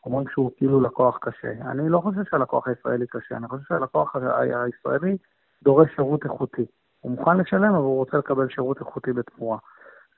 אומרים 0.07 0.29
שהוא 0.29 0.51
כאילו 0.57 0.81
לקוח 0.81 1.19
קשה. 1.21 1.53
אני 1.61 1.89
לא 1.89 2.01
חושב 2.01 2.25
שהלקוח 2.31 2.69
הישראלי 2.69 3.07
קשה, 3.07 3.37
אני 3.37 3.49
חושב 3.49 3.65
שהלקוח 3.69 4.17
הישראלי 4.17 5.17
דורש 5.63 5.89
שירות 5.95 6.25
איכותי. 6.25 6.67
הוא 7.01 7.13
מוכן 7.13 7.37
לשלם, 7.37 7.75
אבל 7.75 7.85
הוא 7.85 7.97
רוצה 7.97 8.17
לקבל 8.17 8.49
שירות 8.49 8.81
איכותי 8.81 9.13
בתמורה. 9.13 9.59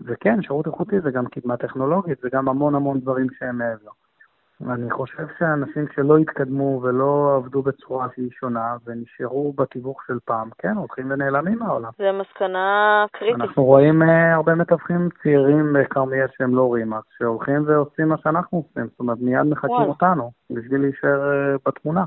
וכן, 0.01 0.43
שירות 0.43 0.67
איכותי 0.67 1.01
זה 1.01 1.11
גם 1.11 1.27
קדמה 1.27 1.57
טכנולוגית, 1.57 2.19
זה 2.23 2.29
גם 2.33 2.49
המון 2.49 2.75
המון 2.75 3.01
דברים 3.01 3.27
שהם 3.39 3.59
מעבר. 3.59 3.91
אני 4.69 4.91
חושב 4.91 5.27
שאנשים 5.39 5.87
שלא 5.95 6.19
התקדמו 6.19 6.81
ולא 6.83 7.37
עבדו 7.37 7.63
בצורה 7.63 8.07
שהיא 8.15 8.31
שונה 8.31 8.77
ונשארו 8.85 9.53
בתיווך 9.53 10.03
של 10.07 10.19
פעם, 10.25 10.51
כן, 10.59 10.77
הולכים 10.77 11.11
ונעלמים 11.11 11.59
מהעולם. 11.59 11.91
זה 11.99 12.13
מסקנה 12.13 13.07
קריטית. 13.13 13.41
אנחנו 13.41 13.65
רואים 13.65 14.03
uh, 14.03 14.07
הרבה 14.35 14.55
מתווכים 14.55 15.09
צעירים 15.23 15.73
בכרמיאל 15.73 16.27
שהם 16.39 16.55
לא 16.55 16.75
רימאקס, 16.75 17.09
שהולכים 17.19 17.65
ועושים 17.67 18.09
מה 18.09 18.17
שאנחנו 18.19 18.59
עושים, 18.59 18.89
זאת 18.91 19.01
אומרת, 19.01 19.19
מיד 19.21 19.43
מחכים 19.43 19.71
וואל. 19.71 19.89
אותנו 19.89 20.31
בשביל 20.51 20.81
להישאר 20.81 21.21
uh, 21.21 21.59
בתמונה, 21.67 22.05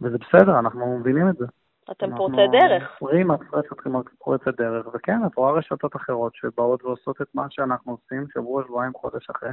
וזה 0.00 0.16
בסדר, 0.18 0.58
אנחנו 0.58 0.98
מבינים 0.98 1.28
את 1.28 1.36
זה. 1.36 1.46
אתם 1.90 2.16
פורצי 2.16 2.36
דרך. 2.52 3.02
רימאקס, 3.02 3.46
רשת 3.52 3.86
רימאקס 3.86 4.12
פורצת 4.18 4.56
דרך, 4.60 4.86
וכן, 4.94 5.18
את 5.26 5.36
רואה 5.36 5.52
רשתות 5.52 5.96
אחרות 5.96 6.34
שבאות 6.34 6.84
ועושות 6.84 7.22
את 7.22 7.26
מה 7.34 7.46
שאנחנו 7.50 7.92
עושים 7.92 8.26
שבוע, 8.34 8.62
שבועיים, 8.66 8.92
חודש 8.94 9.30
אחרי. 9.30 9.50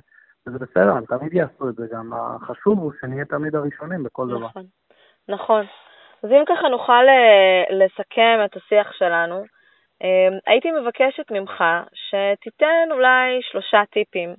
וזה 0.47 0.59
בסדר, 0.59 0.91
הם 0.91 1.05
תמיד 1.05 1.33
יעשו 1.33 1.69
את 1.69 1.75
זה 1.75 1.85
גם. 1.93 2.11
החשוב 2.13 2.79
הוא 2.79 2.91
שנהיה 3.01 3.25
תמיד 3.25 3.55
הראשונים 3.55 4.03
בכל 4.03 4.27
דבר. 4.27 4.47
נכון, 4.47 4.63
נכון. 5.27 5.65
אז 6.23 6.31
אם 6.31 6.43
ככה 6.47 6.67
נוכל 6.67 7.05
אה, 7.09 7.63
לסכם 7.69 8.39
את 8.45 8.55
השיח 8.55 8.91
שלנו, 8.93 9.43
אה, 10.03 10.37
הייתי 10.47 10.71
מבקשת 10.71 11.31
ממך 11.31 11.63
שתיתן 11.93 12.87
אולי 12.91 13.39
שלושה 13.41 13.83
טיפים 13.91 14.35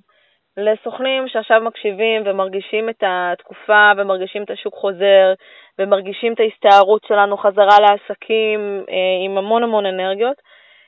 לסוכנים 0.57 1.27
שעכשיו 1.27 1.61
מקשיבים 1.61 2.21
ומרגישים 2.25 2.89
את 2.89 3.03
התקופה 3.07 3.91
ומרגישים 3.97 4.43
את 4.43 4.49
השוק 4.49 4.73
חוזר 4.73 5.33
ומרגישים 5.79 6.33
את 6.33 6.39
ההסתערות 6.39 7.03
שלנו 7.07 7.37
חזרה 7.37 7.77
לעסקים 7.79 8.85
אה, 8.89 9.25
עם 9.25 9.37
המון 9.37 9.63
המון 9.63 9.85
אנרגיות. 9.85 10.37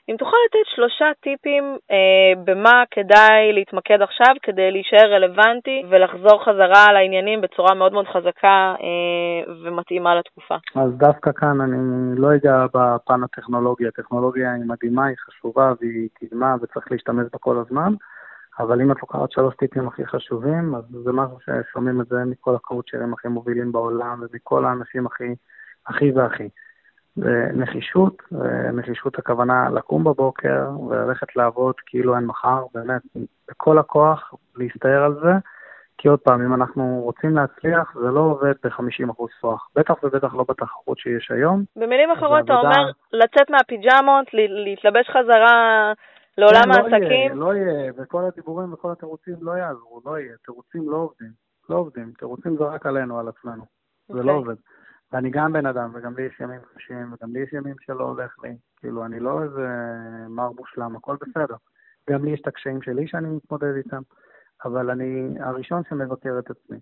אם 0.09 0.15
תוכל 0.17 0.37
לתת 0.45 0.69
שלושה 0.75 1.05
טיפים 1.21 1.77
אה, 1.91 2.41
במה 2.43 2.83
כדאי 2.91 3.53
להתמקד 3.53 4.01
עכשיו 4.01 4.33
כדי 4.43 4.71
להישאר 4.71 5.13
רלוונטי 5.13 5.83
ולחזור 5.89 6.43
חזרה 6.45 6.93
לעניינים 6.93 7.41
בצורה 7.41 7.75
מאוד 7.75 7.93
מאוד 7.93 8.05
חזקה 8.07 8.75
אה, 8.81 9.53
ומתאימה 9.63 10.15
לתקופה. 10.15 10.55
אז 10.75 10.91
דווקא 10.97 11.31
כאן 11.35 11.61
אני 11.61 11.77
לא 12.17 12.35
אגע 12.35 12.65
בפן 12.73 13.23
הטכנולוגי. 13.23 13.87
הטכנולוגיה 13.87 14.53
היא 14.53 14.63
מדהימה, 14.65 15.05
היא 15.05 15.17
חשובה 15.17 15.73
והיא 15.81 16.09
קדמה 16.13 16.55
וצריך 16.61 16.91
להשתמש 16.91 17.25
בה 17.31 17.39
כל 17.39 17.57
הזמן, 17.57 17.93
אבל 18.59 18.81
אם 18.81 18.91
את 18.91 18.97
לוקחת 19.01 19.31
שלוש 19.31 19.55
טיפים 19.55 19.87
הכי 19.87 20.05
חשובים, 20.05 20.75
אז 20.75 20.83
זה 21.03 21.11
משהו 21.11 21.37
ששומעים 21.39 22.01
את 22.01 22.07
זה 22.07 22.17
מכל 22.25 22.55
הקואוצ'רים 22.55 23.13
הכי 23.13 23.27
מובילים 23.27 23.71
בעולם 23.71 24.21
ומכל 24.21 24.65
האנשים 24.65 25.05
הכי, 25.05 25.35
הכי 25.87 26.11
והכי. 26.11 26.49
ונחישות, 27.17 28.23
ונחישות 28.31 29.19
הכוונה 29.19 29.69
לקום 29.69 30.03
בבוקר 30.03 30.69
וללכת 30.89 31.35
לעבוד 31.35 31.75
כאילו 31.85 32.15
אין 32.15 32.25
מחר, 32.25 32.65
באמת, 32.73 33.01
בכל 33.49 33.77
הכוח 33.77 34.33
להסתער 34.55 35.03
על 35.03 35.13
זה, 35.13 35.31
כי 35.97 36.07
עוד 36.07 36.19
פעם, 36.19 36.41
אם 36.41 36.53
אנחנו 36.53 37.01
רוצים 37.03 37.35
להצליח, 37.35 37.95
זה 38.01 38.11
לא 38.11 38.19
עובד 38.19 38.53
ב-50% 38.63 39.23
כוח, 39.41 39.69
בטח 39.75 40.03
ובטח 40.03 40.33
לא 40.33 40.45
בתחרות 40.49 40.99
שיש 40.99 41.31
היום. 41.31 41.63
במילים 41.75 42.11
אחרות, 42.11 42.45
אתה 42.45 42.53
אומר 42.53 42.91
לצאת 43.13 43.49
מהפיג'מות, 43.49 44.25
להתלבש 44.33 45.09
חזרה 45.09 45.93
לעולם 46.37 46.63
כן, 46.63 46.71
העסקים? 46.71 47.39
לא 47.39 47.55
יהיה, 47.55 47.65
לא 47.65 47.71
יהיה, 47.71 47.91
וכל 47.97 48.23
הדיבורים 48.25 48.73
וכל 48.73 48.91
התירוצים 48.91 49.35
לא 49.41 49.51
יעזרו, 49.51 50.01
לא 50.05 50.19
יהיה, 50.19 50.33
תירוצים 50.45 50.89
לא 50.89 50.97
עובדים, 50.97 51.31
לא 51.69 51.75
עובדים, 51.75 52.11
תירוצים 52.19 52.57
זה 52.57 52.63
רק 52.63 52.85
עלינו, 52.85 53.19
על 53.19 53.27
עצמנו, 53.27 53.63
okay. 53.63 54.13
זה 54.13 54.23
לא 54.23 54.31
אוקיי. 54.31 54.33
עובד. 54.33 54.55
ואני 55.11 55.29
גם 55.29 55.53
בן 55.53 55.65
אדם, 55.65 55.91
וגם 55.93 56.15
לי 56.15 56.23
יש 56.23 56.39
ימים 56.39 56.61
קשים, 56.75 57.13
וגם 57.13 57.33
לי 57.33 57.39
יש 57.39 57.53
ימים 57.53 57.75
שלא 57.79 58.03
הולך 58.03 58.35
לי. 58.43 58.57
כאילו, 58.77 59.05
אני 59.05 59.19
לא 59.19 59.43
איזה 59.43 59.67
מר 60.29 60.51
מושלם, 60.51 60.95
הכל 60.95 61.17
בסדר. 61.21 61.55
גם 62.09 62.25
לי 62.25 62.31
יש 62.31 62.41
את 62.41 62.47
הקשיים 62.47 62.81
שלי 62.81 63.07
שאני 63.07 63.27
מתמודד 63.27 63.75
איתם, 63.75 64.01
אבל 64.65 64.89
אני 64.89 65.39
הראשון 65.39 65.81
שמבקר 65.89 66.39
את 66.39 66.49
עצמי. 66.49 66.77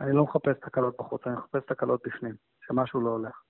אני 0.00 0.12
לא 0.12 0.24
מחפש 0.24 0.58
תקלות 0.60 0.94
בחוץ, 0.98 1.26
אני 1.26 1.34
מחפש 1.36 1.66
תקלות 1.66 2.00
בפנים, 2.06 2.34
שמשהו 2.66 3.00
לא 3.00 3.10
הולך. 3.10 3.42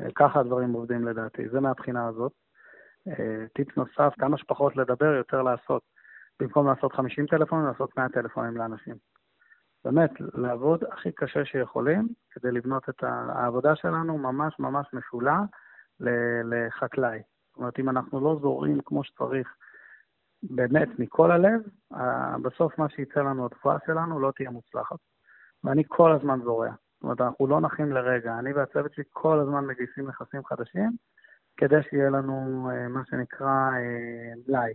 אה, 0.00 0.06
ככה 0.14 0.40
הדברים 0.40 0.72
עובדים 0.72 1.04
לדעתי, 1.04 1.48
זה 1.48 1.60
מהבחינה 1.60 2.08
הזאת. 2.08 2.32
אה, 3.08 3.44
טיפ 3.54 3.76
נוסף, 3.76 4.14
כמה 4.18 4.38
שפחות 4.38 4.76
לדבר, 4.76 5.14
יותר 5.14 5.42
לעשות. 5.42 5.82
במקום 6.40 6.66
לעשות 6.66 6.92
50 6.92 7.26
טלפונים, 7.26 7.66
לעשות 7.66 7.96
100 7.96 8.08
טלפונים 8.08 8.56
לאנשים. 8.56 8.94
באמת, 9.84 10.10
לעבוד 10.20 10.84
הכי 10.92 11.12
קשה 11.12 11.44
שיכולים 11.44 12.08
כדי 12.30 12.52
לבנות 12.52 12.88
את 12.88 13.02
העבודה 13.02 13.76
שלנו 13.76 14.18
ממש 14.18 14.54
ממש 14.58 14.86
משולה 14.92 15.40
לחקלאי. 16.44 17.22
זאת 17.48 17.56
אומרת, 17.56 17.78
אם 17.78 17.88
אנחנו 17.88 18.20
לא 18.20 18.38
זורים 18.40 18.80
כמו 18.84 19.04
שצריך, 19.04 19.54
באמת, 20.42 20.88
מכל 20.98 21.30
הלב, 21.30 21.60
בסוף 22.42 22.78
מה 22.78 22.88
שיצא 22.88 23.20
לנו, 23.20 23.46
התופעה 23.46 23.76
שלנו, 23.86 24.20
לא 24.20 24.32
תהיה 24.36 24.50
מוצלחת. 24.50 24.96
ואני 25.64 25.82
כל 25.88 26.12
הזמן 26.12 26.40
זורע. 26.44 26.70
זאת 26.70 27.02
אומרת, 27.02 27.20
אנחנו 27.20 27.46
לא 27.46 27.60
נחים 27.60 27.92
לרגע. 27.92 28.38
אני 28.38 28.52
והצוות 28.52 28.92
שלי 28.94 29.04
כל 29.10 29.40
הזמן 29.40 29.66
מגייסים 29.66 30.08
נכסים 30.08 30.44
חדשים, 30.44 30.90
כדי 31.56 31.82
שיהיה 31.90 32.10
לנו 32.10 32.70
אה, 32.70 32.88
מה 32.88 33.02
שנקרא 33.10 33.70
אה, 33.72 34.32
מלאי. 34.48 34.72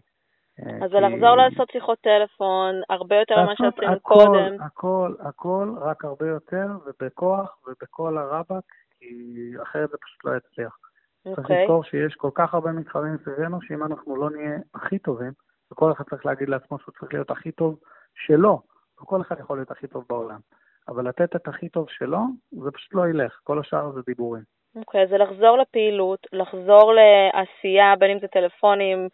אה, 0.65 0.85
אז 0.85 0.91
זה 0.91 0.99
לחזור 0.99 1.35
לעשות 1.35 1.69
שיחות 1.71 1.99
טלפון 1.99 2.81
הרבה 2.89 3.15
יותר 3.15 3.43
ממה 3.43 3.53
שעשינו 3.55 3.99
קודם. 3.99 4.61
הכל, 4.61 5.13
הכל, 5.19 5.73
רק 5.81 6.05
הרבה 6.05 6.27
יותר, 6.27 6.67
ובכוח, 6.85 7.57
ובכל 7.67 8.17
הרבק, 8.17 8.65
כי 8.99 9.51
אחרת 9.63 9.89
זה 9.89 9.97
פשוט 9.97 10.25
לא 10.25 10.37
יצליח. 10.37 10.77
צריך 11.23 11.39
אוקיי. 11.39 11.61
לזכור 11.61 11.83
שיש 11.83 12.15
כל 12.15 12.29
כך 12.33 12.53
הרבה 12.53 12.71
מתחרים 12.71 13.17
סביבנו, 13.23 13.61
שאם 13.61 13.83
אנחנו 13.83 14.15
לא 14.15 14.29
נהיה 14.29 14.57
הכי 14.75 14.99
טובים, 14.99 15.31
וכל 15.71 15.91
אחד 15.91 16.03
צריך 16.09 16.25
להגיד 16.25 16.49
לעצמו 16.49 16.79
שהוא 16.79 16.93
צריך 16.99 17.13
להיות 17.13 17.31
הכי 17.31 17.51
טוב 17.51 17.79
שלו, 18.15 18.61
וכל 19.01 19.21
אחד 19.21 19.39
יכול 19.39 19.57
להיות 19.57 19.71
הכי 19.71 19.87
טוב 19.87 20.05
בעולם. 20.09 20.39
אבל 20.87 21.07
לתת 21.07 21.35
את 21.35 21.47
הכי 21.47 21.69
טוב 21.69 21.89
שלו, 21.89 22.19
זה 22.51 22.71
פשוט 22.71 22.93
לא 22.93 23.07
ילך, 23.07 23.39
כל 23.43 23.59
השאר 23.59 23.91
זה 23.91 24.01
דיבורים. 24.05 24.43
אוקיי, 24.75 25.03
okay, 25.03 25.09
זה 25.09 25.17
לחזור 25.17 25.57
לפעילות, 25.57 26.27
לחזור 26.33 26.93
לעשייה, 26.93 27.95
בין 27.99 28.11
אם 28.11 28.19
זה 28.19 28.27
טלפונים, 28.27 29.07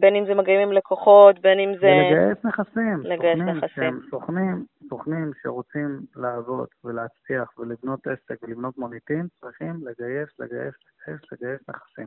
בין 0.00 0.16
אם 0.16 0.24
זה 0.26 0.34
מגעים 0.34 0.60
עם 0.60 0.72
לקוחות, 0.72 1.38
בין 1.38 1.58
אם 1.58 1.72
זה... 1.80 1.86
ולגייס 1.86 2.44
נכסים. 2.44 3.00
לגייס 3.02 3.38
נכסים. 3.38 4.00
סוכנים, 4.10 4.64
סוכנים 4.88 5.30
שרוצים 5.42 6.00
לעבוד 6.16 6.68
ולהצליח 6.84 7.58
ולבנות 7.58 8.06
עסק 8.06 8.42
ולבנות 8.42 8.78
מוניטין, 8.78 9.26
צריכים 9.40 9.74
לגייס, 9.74 10.28
לגייס, 10.38 10.74
לגייס, 11.08 11.20
לגייס 11.32 11.60
נכסים. 11.68 12.06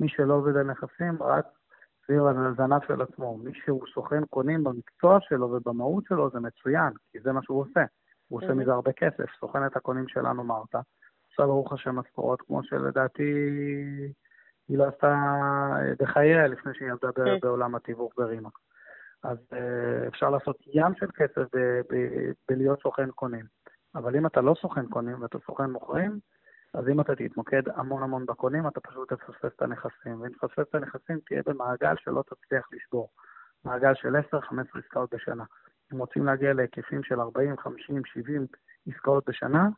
מי 0.00 0.08
שלא 0.08 0.34
עובד 0.34 0.56
על 0.56 0.66
נכסים, 0.66 1.22
רק 1.22 1.46
סביב 2.06 2.20
הזנב 2.26 2.80
של 2.88 3.02
עצמו. 3.02 3.38
מי 3.38 3.50
שהוא 3.54 3.82
סוכן 3.94 4.24
קונים 4.24 4.64
במקצוע 4.64 5.18
שלו 5.20 5.50
ובמהות 5.50 6.04
שלו, 6.08 6.30
זה 6.30 6.40
מצוין, 6.40 6.90
כי 7.12 7.20
זה 7.20 7.32
מה 7.32 7.42
שהוא 7.42 7.60
עושה. 7.60 7.84
הוא 8.28 8.42
עושה 8.42 8.54
מזה 8.54 8.72
הרבה 8.72 8.92
כסף. 8.92 9.24
סוכן 9.40 9.66
את 9.66 9.76
הקונים 9.76 10.08
שלנו, 10.08 10.44
מרתה. 10.44 10.80
עושה 11.30 11.46
ברוך 11.46 11.72
השם 11.72 11.96
משכורות, 11.96 12.42
כמו 12.42 12.62
שלדעתי 12.62 13.32
היא 14.68 14.78
לא 14.78 14.84
עשתה 14.84 15.14
בחייה 15.98 16.46
לפני 16.46 16.74
שהיא 16.74 16.92
עבדה 16.92 17.24
כן. 17.24 17.38
בעולם 17.42 17.74
התיווך 17.74 18.12
ברימה. 18.16 18.48
אז 19.22 19.38
uh, 19.52 20.08
אפשר 20.08 20.30
לעשות 20.30 20.56
ים 20.66 20.94
של 20.94 21.06
כסף 21.14 21.44
בלהיות 22.48 22.82
סוכן 22.82 23.10
קונים. 23.10 23.44
אבל 23.94 24.16
אם 24.16 24.26
אתה 24.26 24.40
לא 24.40 24.54
סוכן 24.60 24.86
קונים 24.86 25.22
ואתה 25.22 25.38
סוכן 25.46 25.70
מוכרים, 25.70 26.18
אז 26.74 26.88
אם 26.88 27.00
אתה 27.00 27.14
תתמקד 27.14 27.62
המון 27.74 28.02
המון 28.02 28.26
בקונים, 28.26 28.68
אתה 28.68 28.80
פשוט 28.80 29.12
תפספס 29.12 29.52
את 29.56 29.62
הנכסים. 29.62 30.20
ואם 30.20 30.30
תפספס 30.30 30.68
את 30.70 30.74
הנכסים, 30.74 31.18
תהיה 31.26 31.42
במעגל 31.46 31.94
שלא 31.96 32.22
תצליח 32.22 32.68
לשבור. 32.72 33.08
מעגל 33.64 33.94
של 33.94 34.16
10-15 34.16 34.78
עסקאות 34.78 35.14
בשנה. 35.14 35.44
אם 35.92 35.98
רוצים 35.98 36.24
להגיע 36.24 36.52
להיקפים 36.52 37.02
של 37.02 37.20
40, 37.20 37.56
50, 37.56 38.04
70 38.04 38.46
עסקאות 38.86 39.28
בשנה, 39.28 39.68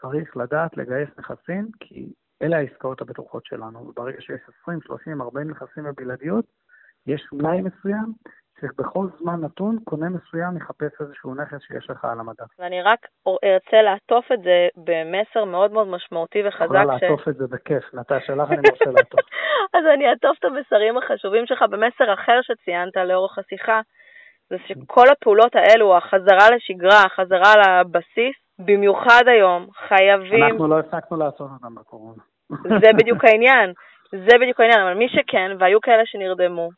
צריך 0.00 0.36
לדעת 0.36 0.76
לגייס 0.76 1.08
נכסים, 1.18 1.68
כי 1.80 2.12
אלה 2.42 2.56
העסקאות 2.56 3.00
הבטוחות 3.00 3.46
שלנו. 3.46 3.88
וברגע 3.88 4.20
שיש 4.20 4.40
20, 4.62 4.80
30, 4.80 5.22
40 5.22 5.50
נכסים 5.50 5.84
בבלעדיות, 5.84 6.44
יש 7.06 7.28
מלאי 7.32 7.60
מסוים 7.60 8.12
שבכל 8.60 9.06
זמן 9.20 9.40
נתון 9.40 9.78
קונה 9.84 10.08
מסוים 10.08 10.56
יחפש 10.56 11.00
איזשהו 11.00 11.34
נכס 11.34 11.60
שיש 11.62 11.90
לך 11.90 12.04
על 12.04 12.20
המדף. 12.20 12.46
ואני 12.58 12.82
רק 12.82 13.06
ארצה 13.44 13.82
לעטוף 13.82 14.32
את 14.32 14.42
זה 14.42 14.68
במסר 14.76 15.44
מאוד 15.44 15.72
מאוד 15.72 15.86
משמעותי 15.86 16.48
וחזק. 16.48 16.64
יכולה 16.64 16.84
לעטוף 16.84 17.28
את 17.28 17.36
זה 17.36 17.46
בכיף, 17.46 17.94
נטשה 17.94 18.34
לך 18.34 18.50
אני 18.50 18.56
מרשה 18.56 18.90
לעטוף. 18.96 19.20
אז 19.76 19.84
אני 19.94 20.10
אעטוף 20.10 20.38
את 20.38 20.44
המסרים 20.44 20.98
החשובים 20.98 21.46
שלך 21.46 21.62
במסר 21.62 22.14
אחר 22.14 22.38
שציינת 22.42 22.96
לאורך 22.96 23.38
השיחה, 23.38 23.80
זה 24.50 24.56
שכל 24.66 25.06
הפעולות 25.12 25.54
האלו, 25.54 25.96
החזרה 25.96 26.50
לשגרה, 26.56 27.02
החזרה 27.06 27.52
לבסיס, 27.56 28.36
במיוחד 28.58 29.22
היום, 29.26 29.66
חייבים... 29.88 30.44
אנחנו 30.44 30.68
לא 30.68 30.78
הפסקנו 30.78 31.16
לעשות 31.16 31.50
אותם 31.50 31.74
בקורונה. 31.74 32.22
זה 32.80 32.90
בדיוק 32.98 33.24
העניין, 33.24 33.72
זה 34.12 34.38
בדיוק 34.40 34.60
העניין, 34.60 34.80
אבל 34.80 34.94
מי 34.94 35.08
שכן, 35.08 35.50
והיו 35.58 35.80
כאלה 35.80 36.02
שנרדמו, 36.06 36.70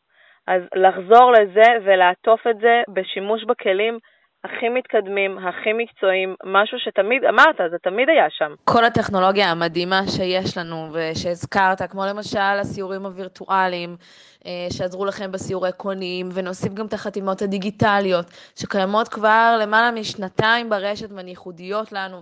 אז 0.47 0.61
לחזור 0.75 1.31
לזה 1.31 1.69
ולעטוף 1.85 2.47
את 2.47 2.57
זה 2.61 2.81
בשימוש 2.93 3.43
בכלים 3.43 3.99
הכי 4.45 4.69
מתקדמים, 4.69 5.37
הכי 5.37 5.73
מקצועיים, 5.73 6.35
משהו 6.43 6.77
שתמיד, 6.79 7.23
אמרת, 7.25 7.71
זה 7.71 7.77
תמיד 7.77 8.09
היה 8.09 8.27
שם. 8.29 8.53
כל 8.63 8.85
הטכנולוגיה 8.85 9.51
המדהימה 9.51 10.01
שיש 10.07 10.57
לנו 10.57 10.87
ושהזכרת, 10.93 11.81
כמו 11.91 12.05
למשל 12.05 12.39
הסיורים 12.61 13.05
הווירטואליים, 13.05 13.95
אה, 14.45 14.67
שעזרו 14.69 15.05
לכם 15.05 15.31
בסיורי 15.31 15.71
קונים, 15.77 16.29
ונוסיף 16.33 16.73
גם 16.73 16.85
את 16.85 16.93
החתימות 16.93 17.41
הדיגיטליות, 17.41 18.25
שקיימות 18.55 19.07
כבר 19.07 19.57
למעלה 19.61 19.91
משנתיים 19.91 20.69
ברשת 20.69 21.11
והן 21.11 21.27
ייחודיות 21.27 21.91
לנו, 21.91 22.21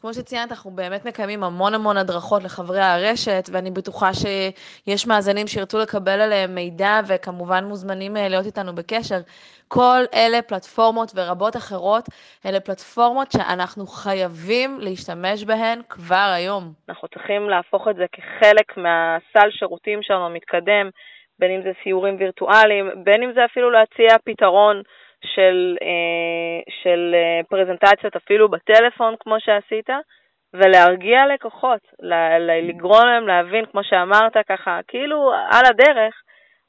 וכמו 0.00 0.14
שציינת, 0.14 0.50
אנחנו 0.52 0.70
באמת 0.70 1.04
מקיימים 1.04 1.44
המון 1.44 1.74
המון 1.74 1.96
הדרכות 1.96 2.42
לחברי 2.42 2.80
הרשת, 2.80 3.48
ואני 3.52 3.70
בטוחה 3.70 4.10
שיש 4.14 5.06
מאזינים 5.06 5.46
שירצו 5.46 5.78
לקבל 5.78 6.20
עליהם 6.20 6.54
מידע, 6.54 7.00
וכמובן 7.08 7.64
מוזמנים 7.64 8.16
אה, 8.16 8.28
להיות 8.28 8.46
איתנו 8.46 8.74
בקשר. 8.74 9.20
כל 9.68 10.00
אלה 10.14 10.42
פלטפורמות 10.42 11.12
ורבות 11.14 11.56
אחרות, 11.56 12.04
אלה 12.46 12.60
פלטפורמות 12.60 13.32
שאנחנו 13.32 13.86
חייבים 13.86 14.78
להשתמש 14.80 15.44
בהן 15.44 15.80
כבר 15.88 16.30
היום. 16.34 16.72
אנחנו 16.88 17.08
צריכים 17.08 17.48
להפוך 17.48 17.88
את 17.88 17.96
זה 17.96 18.04
כחלק 18.12 18.76
מהסל 18.76 19.50
שירותים 19.50 19.98
שלנו 20.02 20.26
המתקדם. 20.26 20.90
בין 21.38 21.50
אם 21.50 21.62
זה 21.62 21.72
סיורים 21.82 22.16
וירטואליים, 22.18 22.90
בין 23.04 23.22
אם 23.22 23.32
זה 23.34 23.44
אפילו 23.44 23.70
להציע 23.70 24.18
פתרון 24.24 24.82
של, 25.24 25.76
אה, 25.82 26.72
של 26.82 27.14
אה, 27.14 27.40
פרזנטציות 27.48 28.16
אפילו 28.16 28.48
בטלפון, 28.48 29.14
כמו 29.20 29.40
שעשית, 29.40 29.90
ולהרגיע 30.54 31.26
לקוחות, 31.34 31.80
לגרום 32.68 33.06
להם 33.06 33.26
להבין, 33.28 33.66
כמו 33.66 33.84
שאמרת, 33.84 34.36
ככה, 34.48 34.80
כאילו 34.88 35.32
על 35.32 35.64
הדרך, 35.66 36.14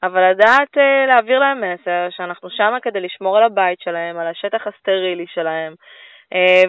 אבל 0.02 0.30
לדעת 0.30 0.78
אה, 0.78 1.06
להעביר 1.06 1.38
להם 1.38 1.60
מסר 1.60 2.08
שאנחנו 2.10 2.50
שם 2.50 2.74
כדי 2.82 3.00
לשמור 3.00 3.36
על 3.36 3.42
הבית 3.42 3.80
שלהם, 3.80 4.18
על 4.18 4.26
השטח 4.26 4.66
הסטרילי 4.66 5.26
שלהם, 5.34 5.74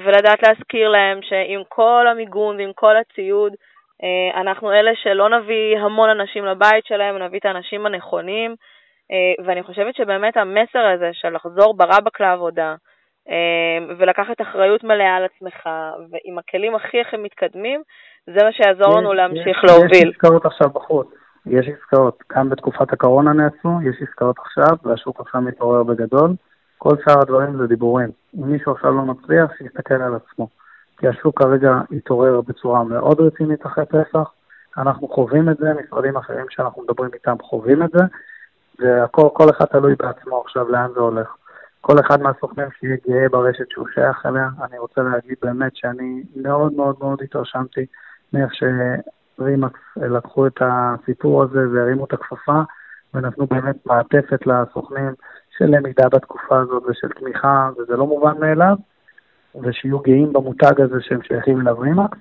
ולדעת 0.03 0.43
להזכיר 0.43 0.89
להם 0.89 1.19
שעם 1.21 1.63
כל 1.69 2.07
המיגון 2.09 2.57
ועם 2.57 2.73
כל 2.75 2.95
הציוד, 2.97 3.53
אנחנו 4.35 4.71
אלה 4.71 4.91
שלא 4.95 5.29
נביא 5.29 5.77
המון 5.77 6.09
אנשים 6.09 6.45
לבית 6.45 6.85
שלהם, 6.85 7.17
נביא 7.17 7.39
את 7.39 7.45
האנשים 7.45 7.85
הנכונים, 7.85 8.55
ואני 9.45 9.63
חושבת 9.63 9.95
שבאמת 9.95 10.37
המסר 10.37 10.85
הזה 10.95 11.09
של 11.13 11.29
לחזור 11.29 11.77
ברבק 11.77 12.19
לעבודה, 12.19 12.75
אה, 13.29 13.95
ולקחת 13.97 14.41
אחריות 14.41 14.83
מלאה 14.83 15.15
על 15.15 15.25
עצמך, 15.25 15.69
ועם 16.11 16.37
הכלים 16.37 16.75
הכי 16.75 17.01
הכי 17.01 17.17
מתקדמים, 17.17 17.81
זה 18.25 18.45
מה 18.45 18.51
שיעזור 18.51 18.99
לנו 18.99 19.13
להמשיך 19.13 19.63
יש, 19.63 19.69
להוביל. 19.69 20.09
יש 20.09 20.15
עסקאות 20.15 20.45
עכשיו 20.45 20.69
בחוץ, 20.69 21.07
יש 21.45 21.67
עסקאות, 21.67 22.23
גם 22.31 22.49
בתקופת 22.49 22.93
הקורונה 22.93 23.33
נעשו, 23.33 23.69
יש 23.89 23.95
עסקאות 24.09 24.35
עכשיו, 24.39 24.77
והשוק 24.83 25.19
עכשיו 25.19 25.41
מתעורר 25.41 25.83
בגדול. 25.83 26.31
כל 26.77 26.95
שאר 27.05 27.21
הדברים 27.21 27.57
זה 27.57 27.67
דיבורים. 27.67 28.09
אם 28.37 28.51
מישהו 28.51 28.71
עכשיו 28.71 28.91
לא 28.91 29.01
מצליח, 29.01 29.51
שיסתכל 29.57 30.01
על 30.01 30.15
עצמו. 30.15 30.47
כי 30.97 31.07
השוק 31.07 31.39
כרגע 31.39 31.71
התעורר 31.91 32.41
בצורה 32.41 32.83
מאוד 32.83 33.19
רצינית 33.19 33.65
אחרי 33.65 33.85
פסח. 33.85 34.31
אנחנו 34.77 35.07
חווים 35.07 35.49
את 35.49 35.57
זה, 35.57 35.73
משרדים 35.73 36.17
אחרים 36.17 36.45
שאנחנו 36.49 36.81
מדברים 36.81 37.09
איתם 37.13 37.35
חווים 37.41 37.83
את 37.83 37.89
זה, 37.91 38.03
והכל, 38.83 39.29
כל 39.33 39.49
אחד 39.49 39.65
תלוי 39.65 39.95
בעצמו 39.95 40.41
עכשיו 40.45 40.69
לאן 40.69 40.87
זה 40.93 40.99
הולך. 40.99 41.35
כל 41.81 41.99
אחד 41.99 42.21
מהסוכנים 42.21 42.67
שיהיה 42.79 42.97
גאה 43.07 43.29
ברשת 43.29 43.69
שהוא 43.69 43.87
שייך 43.93 44.25
אליה, 44.25 44.49
אני 44.63 44.77
רוצה 44.77 45.01
להגיד 45.01 45.35
באמת 45.41 45.75
שאני 45.75 46.23
מאוד 46.35 46.73
מאוד 46.73 46.95
מאוד 46.99 47.21
התרשמתי 47.21 47.85
מאיך 48.33 48.51
שרימקס 48.53 49.79
לקחו 49.95 50.47
את 50.47 50.61
הסיפור 50.61 51.43
הזה 51.43 51.59
והרימו 51.73 52.05
את 52.05 52.13
הכפפה 52.13 52.61
ונתנו 53.13 53.47
באמת 53.47 53.85
מעטפת 53.85 54.47
לסוכנים 54.47 55.13
של 55.57 55.65
למידה 55.65 56.09
בתקופה 56.09 56.59
הזאת 56.59 56.83
ושל 56.87 57.07
תמיכה, 57.07 57.69
וזה 57.77 57.97
לא 57.97 58.07
מובן 58.07 58.33
מאליו. 58.39 58.75
ושיהיו 59.61 59.99
גאים 59.99 60.33
במותג 60.33 60.81
הזה 60.81 61.01
שהם 61.01 61.21
שייכים 61.21 61.61
אליו 61.61 61.79
רימקס, 61.79 62.17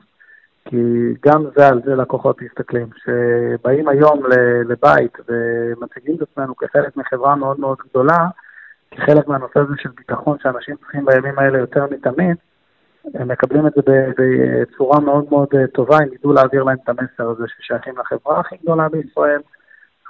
כי 0.65 1.15
גם 1.27 1.45
זה 1.57 1.69
על 1.69 1.81
זה 1.85 1.95
לקוחות 1.95 2.43
מסתכלים. 2.43 2.87
שבאים 2.97 3.89
היום 3.89 4.23
לבית 4.69 5.19
ומציגים 5.29 6.17
את 6.17 6.23
עצמנו 6.23 6.57
כחלק 6.57 6.97
מחברה 6.97 7.37
מאוד 7.37 7.61
מאוד 7.61 7.79
גדולה, 7.91 8.27
כחלק 8.91 9.29
מהנושא 9.29 9.61
הזה 9.61 9.75
של 9.77 9.91
ביטחון 9.97 10.39
שאנשים 10.43 10.77
צריכים 10.77 11.05
בימים 11.05 11.39
האלה 11.39 11.59
יותר 11.59 11.87
מתמיד, 11.91 12.37
הם 13.15 13.29
מקבלים 13.29 13.67
את 13.67 13.73
זה 13.75 14.07
בצורה 14.19 15.01
מאוד 15.01 15.25
מאוד 15.31 15.49
טובה, 15.73 15.97
הם 15.97 16.09
ידעו 16.13 16.33
להעביר 16.33 16.63
להם 16.63 16.77
את 16.85 16.89
המסר 16.89 17.31
הזה 17.31 17.45
ששייכים 17.49 17.95
לחברה 17.99 18.41
הכי 18.41 18.57
גדולה 18.63 18.89
בישראל, 18.89 19.41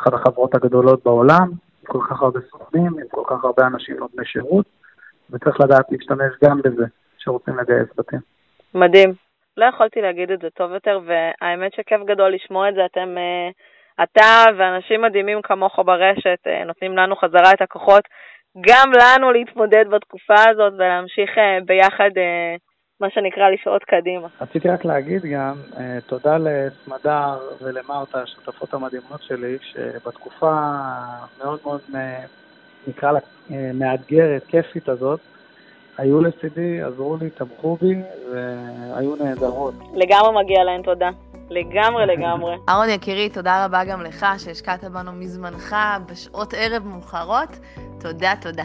אחת 0.01 0.13
החברות 0.13 0.55
הגדולות 0.55 1.05
בעולם, 1.05 1.49
עם 1.49 1.87
כל 1.87 1.99
כך 2.11 2.23
הרבה 2.23 2.41
סוכנים, 2.51 2.99
עם 2.99 3.09
כל 3.11 3.23
כך 3.27 3.45
הרבה 3.45 3.67
אנשים 3.67 3.97
נותני 3.97 4.25
שירות, 4.25 4.67
וצריך 5.31 5.61
לדעת 5.61 5.87
להשתמש 5.91 6.33
גם 6.45 6.61
בזה. 6.63 6.85
שרוצים 7.25 7.57
לגייס 7.57 7.89
בתים. 7.99 8.19
מדהים. 8.75 9.15
לא 9.57 9.65
יכולתי 9.65 10.01
להגיד 10.01 10.31
את 10.31 10.41
זה 10.41 10.51
טוב 10.51 10.73
יותר, 10.73 11.01
והאמת 11.07 11.75
שכיף 11.75 12.01
גדול 12.07 12.35
לשמוע 12.35 12.69
את 12.69 12.75
זה. 12.75 12.85
אתם, 12.85 13.19
אה, 13.19 13.51
אתה 14.05 14.45
ואנשים 14.59 15.03
מדהימים 15.03 15.43
כמוך 15.43 15.79
ברשת 15.85 16.39
אה, 16.47 16.65
נותנים 16.65 16.97
לנו 16.97 17.17
חזרה 17.17 17.53
את 17.53 17.63
הכוחות, 17.63 18.05
גם 18.61 18.93
לנו 18.93 19.33
להתמודד 19.33 19.85
בתקופה 19.91 20.35
הזאת 20.51 20.73
ולהמשיך 20.73 21.39
אה, 21.39 21.59
ביחד, 21.67 22.11
מה 23.01 23.11
שנקרא, 23.11 23.51
לשעות 23.51 23.85
קדימה. 23.85 24.29
רציתי 24.41 24.69
רק 24.69 24.85
להגיד 24.85 25.23
גם, 25.23 25.55
תודה 26.07 26.37
לסמדר 26.39 27.39
ולמרתה, 27.61 28.23
השותפות 28.23 28.75
המדהימות 28.75 29.23
שלי, 29.23 29.59
שבתקופה 29.63 30.53
מאוד 31.39 31.61
מאוד, 31.65 31.81
נקרא 32.87 33.13
לה, 33.13 33.21
מאתגרת, 33.75 34.45
כיפית 34.45 34.89
הזאת, 34.89 35.21
היו 35.99 36.21
לצידי, 36.21 36.83
עזרו 36.83 37.17
לי, 37.17 37.31
תמכו 37.31 37.77
בי, 37.81 37.95
והיו 38.33 39.17
נהדרות. 39.17 39.75
לגמרי 39.95 40.45
מגיע 40.45 40.65
להן 40.65 40.83
תודה. 40.83 41.11
לגמרי, 41.51 42.07
לגמרי. 42.07 42.55
אהרון 42.69 42.89
יקירי, 42.89 43.29
תודה 43.29 43.65
רבה 43.65 43.85
גם 43.85 44.03
לך 44.03 44.27
שהשקעת 44.39 44.85
בנו 44.85 45.13
מזמנך 45.13 45.77
בשעות 46.07 46.55
ערב 46.57 46.87
מאוחרות. 46.87 47.59
תודה, 48.01 48.35
תודה. 48.41 48.65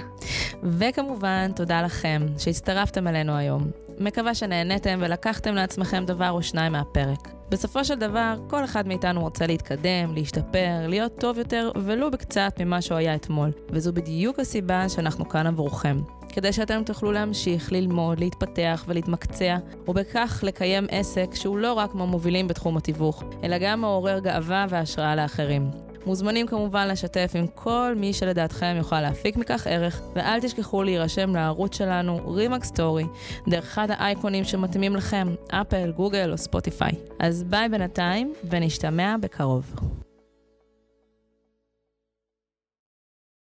וכמובן, 0.63 1.51
תודה 1.55 1.81
לכם 1.81 2.21
שהצטרפתם 2.37 3.07
אלינו 3.07 3.37
היום. 3.37 3.61
מקווה 3.99 4.35
שנהניתם 4.35 4.99
ולקחתם 5.01 5.55
לעצמכם 5.55 6.05
דבר 6.05 6.29
או 6.29 6.43
שניים 6.43 6.71
מהפרק. 6.71 7.27
בסופו 7.49 7.85
של 7.85 7.95
דבר, 7.95 8.35
כל 8.49 8.63
אחד 8.63 8.87
מאיתנו 8.87 9.21
רוצה 9.21 9.47
להתקדם, 9.47 10.13
להשתפר, 10.15 10.87
להיות 10.87 11.19
טוב 11.19 11.37
יותר, 11.37 11.71
ולו 11.75 12.11
בקצת 12.11 12.53
ממה 12.59 12.81
שהוא 12.81 12.97
היה 12.97 13.15
אתמול. 13.15 13.49
וזו 13.69 13.93
בדיוק 13.93 14.39
הסיבה 14.39 14.89
שאנחנו 14.89 15.29
כאן 15.29 15.47
עבורכם. 15.47 15.97
כדי 16.37 16.53
שאתם 16.53 16.81
תוכלו 16.85 17.11
להמשיך 17.11 17.71
ללמוד, 17.71 18.19
להתפתח 18.19 18.85
ולהתמקצע, 18.87 19.57
ובכך 19.87 20.39
לקיים 20.43 20.87
עסק 20.91 21.35
שהוא 21.35 21.57
לא 21.57 21.73
רק 21.73 21.95
מהמובילים 21.95 22.47
בתחום 22.47 22.77
התיווך, 22.77 23.23
אלא 23.43 23.57
גם 23.57 23.81
מעורר 23.81 24.19
גאווה 24.19 24.65
והשראה 24.69 25.15
לאחרים. 25.15 25.71
מוזמנים 26.05 26.47
כמובן 26.47 26.87
לשתף 26.87 27.31
עם 27.35 27.47
כל 27.47 27.93
מי 27.97 28.13
שלדעתכם 28.13 28.73
יוכל 28.77 29.01
להפיק 29.01 29.37
מכך 29.37 29.67
ערך, 29.67 30.01
ואל 30.15 30.39
תשכחו 30.41 30.83
להירשם 30.83 31.35
לערוץ 31.35 31.77
שלנו, 31.77 32.33
רימאק 32.33 32.63
סטורי, 32.63 33.05
דרך 33.47 33.63
אחד 33.63 33.87
האייקונים 33.91 34.43
שמתאימים 34.43 34.95
לכם, 34.95 35.27
אפל, 35.47 35.91
גוגל 35.91 36.31
או 36.31 36.37
ספוטיפיי. 36.37 36.91
אז 37.19 37.43
ביי 37.43 37.69
בינתיים, 37.69 38.33
ונשתמע 38.49 39.15
בקרוב. 39.21 39.73